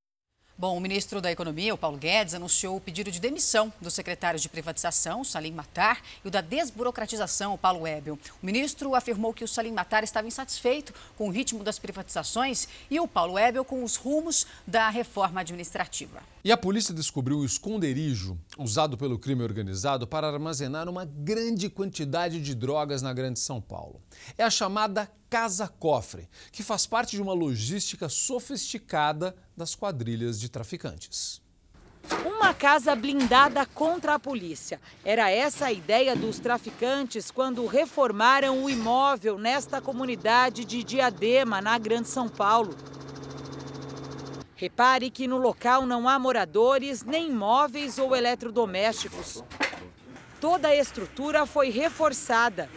Bom, 0.55 0.77
o 0.77 0.79
ministro 0.79 1.19
da 1.19 1.31
Economia, 1.31 1.73
o 1.73 1.77
Paulo 1.77 1.97
Guedes, 1.97 2.35
anunciou 2.35 2.77
o 2.77 2.79
pedido 2.79 3.09
de 3.09 3.19
demissão 3.19 3.73
dos 3.81 3.95
secretários 3.95 4.39
de 4.39 4.47
privatização, 4.47 5.23
Salim 5.23 5.51
Matar, 5.51 5.99
e 6.23 6.27
o 6.27 6.31
da 6.31 6.41
desburocratização, 6.41 7.55
o 7.55 7.57
Paulo 7.57 7.81
Webel. 7.81 8.19
O 8.41 8.45
ministro 8.45 8.93
afirmou 8.93 9.33
que 9.33 9.43
o 9.43 9.47
Salim 9.47 9.71
Matar 9.71 10.03
estava 10.03 10.27
insatisfeito 10.27 10.93
com 11.17 11.27
o 11.27 11.31
ritmo 11.31 11.63
das 11.63 11.79
privatizações 11.79 12.67
e 12.89 12.99
o 12.99 13.07
Paulo 13.07 13.33
Webel 13.33 13.65
com 13.65 13.83
os 13.83 13.95
rumos 13.95 14.45
da 14.65 14.89
reforma 14.89 15.41
administrativa. 15.41 16.21
E 16.43 16.51
a 16.51 16.57
polícia 16.57 16.93
descobriu 16.93 17.39
o 17.39 17.45
esconderijo 17.45 18.37
usado 18.55 18.95
pelo 18.95 19.17
crime 19.17 19.41
organizado 19.43 20.05
para 20.05 20.27
armazenar 20.27 20.87
uma 20.87 21.03
grande 21.03 21.67
quantidade 21.67 22.39
de 22.39 22.53
drogas 22.53 23.01
na 23.01 23.11
Grande 23.11 23.39
São 23.39 23.59
Paulo. 23.59 23.99
É 24.37 24.43
a 24.43 24.51
chamada 24.51 25.09
Casa 25.33 25.67
Cofre, 25.67 26.29
que 26.51 26.61
faz 26.61 26.85
parte 26.85 27.15
de 27.15 27.21
uma 27.23 27.33
logística 27.33 28.07
sofisticada 28.07 29.35
das 29.57 29.73
quadrilhas 29.73 30.39
de 30.39 30.47
traficantes. 30.47 31.41
Uma 32.23 32.53
casa 32.53 32.95
blindada 32.95 33.65
contra 33.65 34.13
a 34.13 34.19
polícia. 34.19 34.79
Era 35.03 35.31
essa 35.31 35.65
a 35.65 35.71
ideia 35.71 36.15
dos 36.15 36.37
traficantes 36.37 37.31
quando 37.31 37.65
reformaram 37.65 38.63
o 38.63 38.69
imóvel 38.69 39.39
nesta 39.39 39.81
comunidade 39.81 40.63
de 40.63 40.83
Diadema, 40.83 41.59
na 41.59 41.79
Grande 41.79 42.09
São 42.09 42.29
Paulo. 42.29 42.77
Repare 44.55 45.09
que 45.09 45.27
no 45.27 45.37
local 45.37 45.87
não 45.87 46.07
há 46.07 46.19
moradores, 46.19 47.01
nem 47.01 47.31
móveis 47.31 47.97
ou 47.97 48.15
eletrodomésticos. 48.15 49.43
Toda 50.39 50.67
a 50.67 50.75
estrutura 50.75 51.47
foi 51.47 51.71
reforçada. 51.71 52.69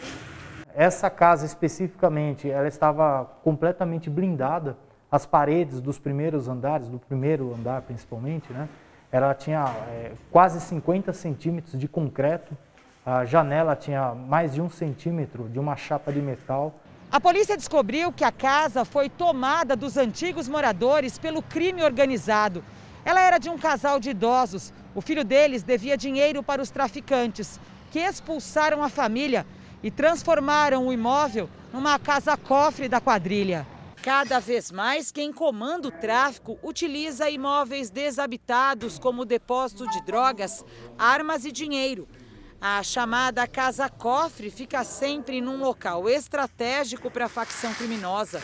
Essa 0.77 1.09
casa 1.09 1.43
especificamente, 1.43 2.47
ela 2.47 2.67
estava 2.67 3.25
completamente 3.43 4.11
blindada. 4.11 4.77
As 5.11 5.25
paredes 5.25 5.81
dos 5.81 5.97
primeiros 5.97 6.47
andares, 6.47 6.87
do 6.87 6.99
primeiro 6.99 7.51
andar 7.51 7.81
principalmente, 7.81 8.53
né? 8.53 8.69
Ela 9.11 9.33
tinha 9.33 9.65
é, 9.89 10.11
quase 10.29 10.61
50 10.61 11.11
centímetros 11.13 11.79
de 11.79 11.87
concreto. 11.87 12.55
A 13.03 13.25
janela 13.25 13.75
tinha 13.75 14.13
mais 14.13 14.53
de 14.53 14.61
um 14.61 14.69
centímetro 14.69 15.49
de 15.49 15.57
uma 15.57 15.75
chapa 15.75 16.13
de 16.13 16.21
metal. 16.21 16.75
A 17.11 17.19
polícia 17.19 17.57
descobriu 17.57 18.13
que 18.13 18.23
a 18.23 18.31
casa 18.31 18.85
foi 18.85 19.09
tomada 19.09 19.75
dos 19.75 19.97
antigos 19.97 20.47
moradores 20.47 21.17
pelo 21.17 21.41
crime 21.41 21.81
organizado. 21.81 22.63
Ela 23.03 23.21
era 23.21 23.39
de 23.39 23.49
um 23.49 23.57
casal 23.57 23.99
de 23.99 24.11
idosos. 24.11 24.71
O 24.93 25.01
filho 25.01 25.25
deles 25.25 25.63
devia 25.63 25.97
dinheiro 25.97 26.43
para 26.43 26.61
os 26.61 26.69
traficantes, 26.69 27.59
que 27.89 27.97
expulsaram 27.97 28.83
a 28.83 28.89
família 28.89 29.43
e 29.83 29.91
transformaram 29.91 30.87
o 30.87 30.93
imóvel 30.93 31.49
numa 31.71 31.99
casa-cofre 31.99 32.87
da 32.87 32.99
quadrilha. 32.99 33.67
Cada 34.01 34.39
vez 34.39 34.71
mais, 34.71 35.11
quem 35.11 35.33
comanda 35.33 35.89
o 35.89 35.91
tráfico 35.91 36.57
utiliza 36.63 37.29
imóveis 37.29 37.89
desabitados 37.89 38.97
como 38.97 39.25
depósito 39.25 39.87
de 39.89 40.01
drogas, 40.05 40.63
armas 40.97 41.43
e 41.43 41.51
dinheiro. 41.51 42.07
A 42.59 42.81
chamada 42.81 43.45
Casa 43.45 43.87
Cofre 43.89 44.49
fica 44.49 44.83
sempre 44.83 45.41
num 45.41 45.59
local 45.59 46.09
estratégico 46.09 47.11
para 47.11 47.25
a 47.25 47.29
facção 47.29 47.73
criminosa. 47.73 48.41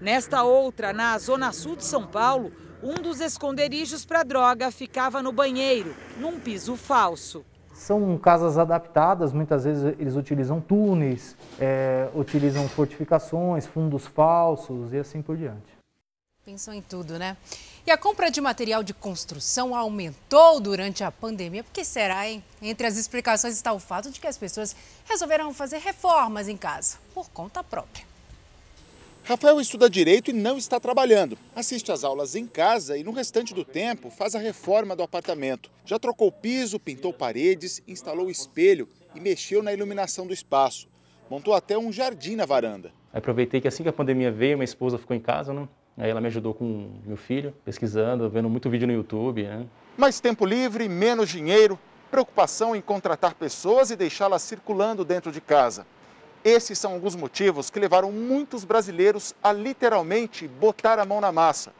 Nesta 0.00 0.44
outra, 0.44 0.92
na 0.92 1.18
zona 1.18 1.52
sul 1.52 1.74
de 1.74 1.84
São 1.84 2.06
Paulo, 2.06 2.52
um 2.82 2.94
dos 2.94 3.20
esconderijos 3.20 4.04
para 4.04 4.22
droga 4.22 4.70
ficava 4.70 5.20
no 5.20 5.32
banheiro, 5.32 5.96
num 6.18 6.38
piso 6.38 6.76
falso. 6.76 7.44
São 7.78 8.18
casas 8.18 8.58
adaptadas, 8.58 9.32
muitas 9.32 9.62
vezes 9.62 9.94
eles 10.00 10.16
utilizam 10.16 10.60
túneis, 10.60 11.36
é, 11.60 12.08
utilizam 12.12 12.68
fortificações, 12.68 13.66
fundos 13.66 14.04
falsos 14.04 14.92
e 14.92 14.98
assim 14.98 15.22
por 15.22 15.36
diante. 15.36 15.78
Pensou 16.44 16.74
em 16.74 16.82
tudo, 16.82 17.18
né? 17.18 17.36
E 17.86 17.90
a 17.90 17.96
compra 17.96 18.30
de 18.30 18.40
material 18.40 18.82
de 18.82 18.92
construção 18.92 19.76
aumentou 19.76 20.58
durante 20.58 21.04
a 21.04 21.12
pandemia. 21.12 21.62
Por 21.62 21.72
que 21.72 21.84
será, 21.84 22.28
hein? 22.28 22.42
Entre 22.60 22.84
as 22.84 22.96
explicações 22.96 23.54
está 23.54 23.72
o 23.72 23.78
fato 23.78 24.10
de 24.10 24.18
que 24.18 24.26
as 24.26 24.36
pessoas 24.36 24.74
resolveram 25.08 25.54
fazer 25.54 25.78
reformas 25.78 26.48
em 26.48 26.56
casa, 26.56 26.98
por 27.14 27.30
conta 27.30 27.62
própria. 27.62 28.04
Rafael 29.28 29.60
estuda 29.60 29.90
direito 29.90 30.30
e 30.30 30.32
não 30.32 30.56
está 30.56 30.80
trabalhando. 30.80 31.36
Assiste 31.54 31.92
às 31.92 32.02
aulas 32.02 32.34
em 32.34 32.46
casa 32.46 32.96
e 32.96 33.04
no 33.04 33.12
restante 33.12 33.52
do 33.52 33.62
tempo 33.62 34.08
faz 34.08 34.34
a 34.34 34.38
reforma 34.38 34.96
do 34.96 35.02
apartamento. 35.02 35.70
Já 35.84 35.98
trocou 35.98 36.32
piso, 36.32 36.80
pintou 36.80 37.12
paredes, 37.12 37.82
instalou 37.86 38.30
espelho 38.30 38.88
e 39.14 39.20
mexeu 39.20 39.62
na 39.62 39.70
iluminação 39.70 40.26
do 40.26 40.32
espaço. 40.32 40.88
Montou 41.28 41.52
até 41.52 41.76
um 41.76 41.92
jardim 41.92 42.36
na 42.36 42.46
varanda. 42.46 42.90
Aproveitei 43.12 43.60
que 43.60 43.68
assim 43.68 43.82
que 43.82 43.90
a 43.90 43.92
pandemia 43.92 44.32
veio, 44.32 44.56
minha 44.56 44.64
esposa 44.64 44.96
ficou 44.96 45.14
em 45.14 45.20
casa, 45.20 45.52
né? 45.52 45.68
Aí 45.98 46.08
ela 46.08 46.22
me 46.22 46.28
ajudou 46.28 46.54
com 46.54 46.88
meu 47.04 47.18
filho, 47.18 47.52
pesquisando, 47.66 48.30
vendo 48.30 48.48
muito 48.48 48.70
vídeo 48.70 48.86
no 48.86 48.94
YouTube, 48.94 49.42
né? 49.42 49.66
Mais 49.94 50.20
tempo 50.20 50.46
livre, 50.46 50.88
menos 50.88 51.28
dinheiro, 51.28 51.78
preocupação 52.10 52.74
em 52.74 52.80
contratar 52.80 53.34
pessoas 53.34 53.90
e 53.90 53.96
deixá-las 53.96 54.40
circulando 54.40 55.04
dentro 55.04 55.30
de 55.30 55.42
casa. 55.42 55.86
Esses 56.44 56.78
são 56.78 56.92
alguns 56.92 57.16
motivos 57.16 57.68
que 57.68 57.80
levaram 57.80 58.12
muitos 58.12 58.64
brasileiros 58.64 59.34
a 59.42 59.52
literalmente 59.52 60.46
botar 60.46 60.98
a 60.98 61.04
mão 61.04 61.20
na 61.20 61.32
massa. 61.32 61.72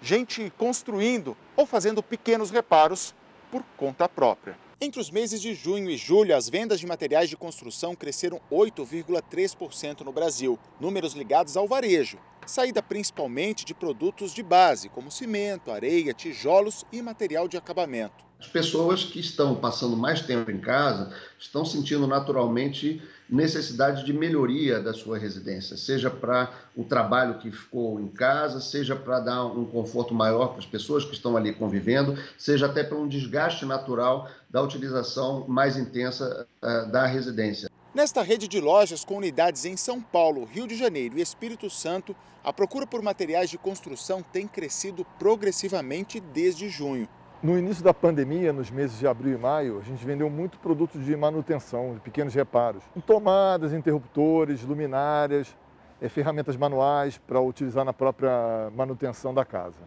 Gente 0.00 0.52
construindo 0.56 1.36
ou 1.56 1.66
fazendo 1.66 2.02
pequenos 2.02 2.50
reparos 2.50 3.14
por 3.50 3.62
conta 3.76 4.08
própria. 4.08 4.56
Entre 4.80 5.00
os 5.00 5.10
meses 5.10 5.40
de 5.40 5.54
junho 5.54 5.90
e 5.90 5.96
julho, 5.96 6.36
as 6.36 6.48
vendas 6.48 6.78
de 6.78 6.86
materiais 6.86 7.30
de 7.30 7.36
construção 7.36 7.96
cresceram 7.96 8.40
8,3% 8.52 10.02
no 10.02 10.12
Brasil, 10.12 10.58
números 10.78 11.14
ligados 11.14 11.56
ao 11.56 11.66
varejo, 11.66 12.18
saída 12.46 12.82
principalmente 12.82 13.64
de 13.64 13.74
produtos 13.74 14.34
de 14.34 14.42
base, 14.42 14.90
como 14.90 15.10
cimento, 15.10 15.70
areia, 15.70 16.12
tijolos 16.12 16.84
e 16.92 17.00
material 17.00 17.48
de 17.48 17.56
acabamento. 17.56 18.24
As 18.38 18.48
pessoas 18.48 19.02
que 19.02 19.18
estão 19.18 19.54
passando 19.54 19.96
mais 19.96 20.20
tempo 20.20 20.50
em 20.50 20.60
casa 20.60 21.10
estão 21.38 21.64
sentindo 21.64 22.06
naturalmente 22.06 23.02
necessidade 23.28 24.04
de 24.04 24.12
melhoria 24.12 24.80
da 24.80 24.92
sua 24.92 25.18
residência, 25.18 25.76
seja 25.76 26.10
para 26.10 26.50
o 26.76 26.84
trabalho 26.84 27.38
que 27.38 27.50
ficou 27.50 28.00
em 28.00 28.08
casa, 28.08 28.60
seja 28.60 28.94
para 28.94 29.20
dar 29.20 29.44
um 29.46 29.64
conforto 29.64 30.14
maior 30.14 30.48
para 30.48 30.58
as 30.58 30.66
pessoas 30.66 31.04
que 31.04 31.12
estão 31.12 31.36
ali 31.36 31.52
convivendo, 31.52 32.16
seja 32.38 32.66
até 32.66 32.84
para 32.84 32.96
um 32.96 33.08
desgaste 33.08 33.64
natural 33.64 34.28
da 34.48 34.62
utilização 34.62 35.44
mais 35.48 35.76
intensa 35.76 36.46
uh, 36.62 36.90
da 36.90 37.06
residência. 37.06 37.68
Nesta 37.94 38.22
rede 38.22 38.46
de 38.46 38.60
lojas 38.60 39.04
com 39.04 39.16
unidades 39.16 39.64
em 39.64 39.76
São 39.76 40.00
Paulo, 40.00 40.44
Rio 40.44 40.66
de 40.66 40.76
Janeiro 40.76 41.18
e 41.18 41.22
Espírito 41.22 41.70
Santo, 41.70 42.14
a 42.44 42.52
procura 42.52 42.86
por 42.86 43.02
materiais 43.02 43.50
de 43.50 43.58
construção 43.58 44.22
tem 44.22 44.46
crescido 44.46 45.04
progressivamente 45.18 46.20
desde 46.20 46.68
junho. 46.68 47.08
No 47.46 47.56
início 47.56 47.84
da 47.84 47.94
pandemia, 47.94 48.52
nos 48.52 48.72
meses 48.72 48.98
de 48.98 49.06
abril 49.06 49.34
e 49.34 49.38
maio, 49.40 49.78
a 49.78 49.82
gente 49.84 50.04
vendeu 50.04 50.28
muito 50.28 50.58
produto 50.58 50.98
de 50.98 51.14
manutenção, 51.14 51.94
de 51.94 52.00
pequenos 52.00 52.34
reparos. 52.34 52.82
Tomadas, 53.06 53.72
interruptores, 53.72 54.64
luminárias, 54.64 55.56
é, 56.02 56.08
ferramentas 56.08 56.56
manuais 56.56 57.18
para 57.18 57.40
utilizar 57.40 57.84
na 57.84 57.92
própria 57.92 58.68
manutenção 58.74 59.32
da 59.32 59.44
casa. 59.44 59.78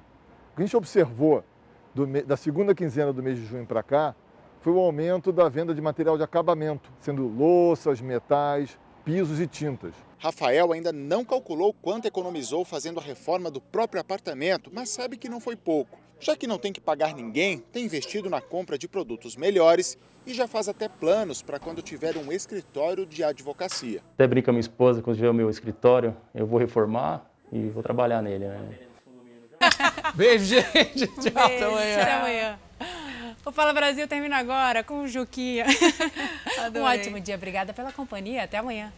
O 0.54 0.56
que 0.56 0.62
a 0.62 0.66
gente 0.66 0.78
observou 0.78 1.44
do, 1.94 2.08
da 2.24 2.38
segunda 2.38 2.74
quinzena 2.74 3.12
do 3.12 3.22
mês 3.22 3.38
de 3.38 3.46
junho 3.46 3.66
para 3.66 3.84
cá 3.84 4.16
foi 4.62 4.72
o 4.72 4.80
aumento 4.80 5.30
da 5.34 5.50
venda 5.50 5.76
de 5.76 5.82
material 5.82 6.16
de 6.16 6.24
acabamento, 6.24 6.90
sendo 7.02 7.28
louças, 7.28 8.00
metais, 8.00 8.80
pisos 9.04 9.38
e 9.38 9.48
tintas. 9.48 9.94
Rafael 10.18 10.72
ainda 10.72 10.94
não 10.94 11.26
calculou 11.26 11.74
quanto 11.74 12.08
economizou 12.08 12.64
fazendo 12.64 13.02
a 13.02 13.04
reforma 13.04 13.52
do 13.52 13.60
próprio 13.60 14.00
apartamento, 14.00 14.72
mas 14.74 14.88
sabe 14.88 15.18
que 15.18 15.28
não 15.28 15.42
foi 15.42 15.58
pouco. 15.58 15.98
Já 16.20 16.36
que 16.36 16.46
não 16.46 16.58
tem 16.58 16.74
que 16.74 16.82
pagar 16.82 17.14
ninguém, 17.14 17.60
tem 17.72 17.86
investido 17.86 18.30
na 18.30 18.42
compra 18.42 18.78
de 18.78 18.88
produtos 18.88 19.36
melhores 19.36 19.98
e 20.28 20.34
já 20.34 20.48
faz 20.48 20.68
até 20.68 20.90
planos 20.90 21.42
para 21.42 21.60
quando 21.60 21.82
tiver 21.82 22.18
um 22.18 22.32
escritório 22.32 23.06
de 23.06 23.24
advocacia. 23.24 24.02
Até 24.14 24.28
brinca 24.28 24.46
com 24.46 24.52
a 24.52 24.54
minha 24.54 24.62
esposa, 24.62 25.02
quando 25.02 25.16
tiver 25.16 25.30
o 25.30 25.34
meu 25.34 25.50
escritório, 25.50 26.16
eu 26.36 26.46
vou 26.46 26.60
reformar 26.60 27.26
e 27.52 27.70
vou 27.70 27.82
trabalhar 27.82 28.22
nele. 28.22 28.48
Né? 28.48 28.80
Beijo, 30.14 30.46
gente. 30.46 31.08
Tchau, 31.08 31.48
Beijo, 31.48 31.60
até 31.60 31.64
amanhã. 31.66 32.02
Até 32.02 32.14
amanhã. 32.14 32.60
O 33.46 33.52
Fala 33.52 33.74
Brasil 33.74 34.08
termina 34.08 34.38
agora 34.38 34.84
com 34.84 35.02
o 35.02 35.08
Juquinha. 35.08 35.66
um 36.76 36.82
ótimo 36.82 37.20
dia. 37.20 37.36
Obrigada 37.36 37.74
pela 37.74 37.92
companhia. 37.92 38.44
Até 38.44 38.58
amanhã. 38.58 38.92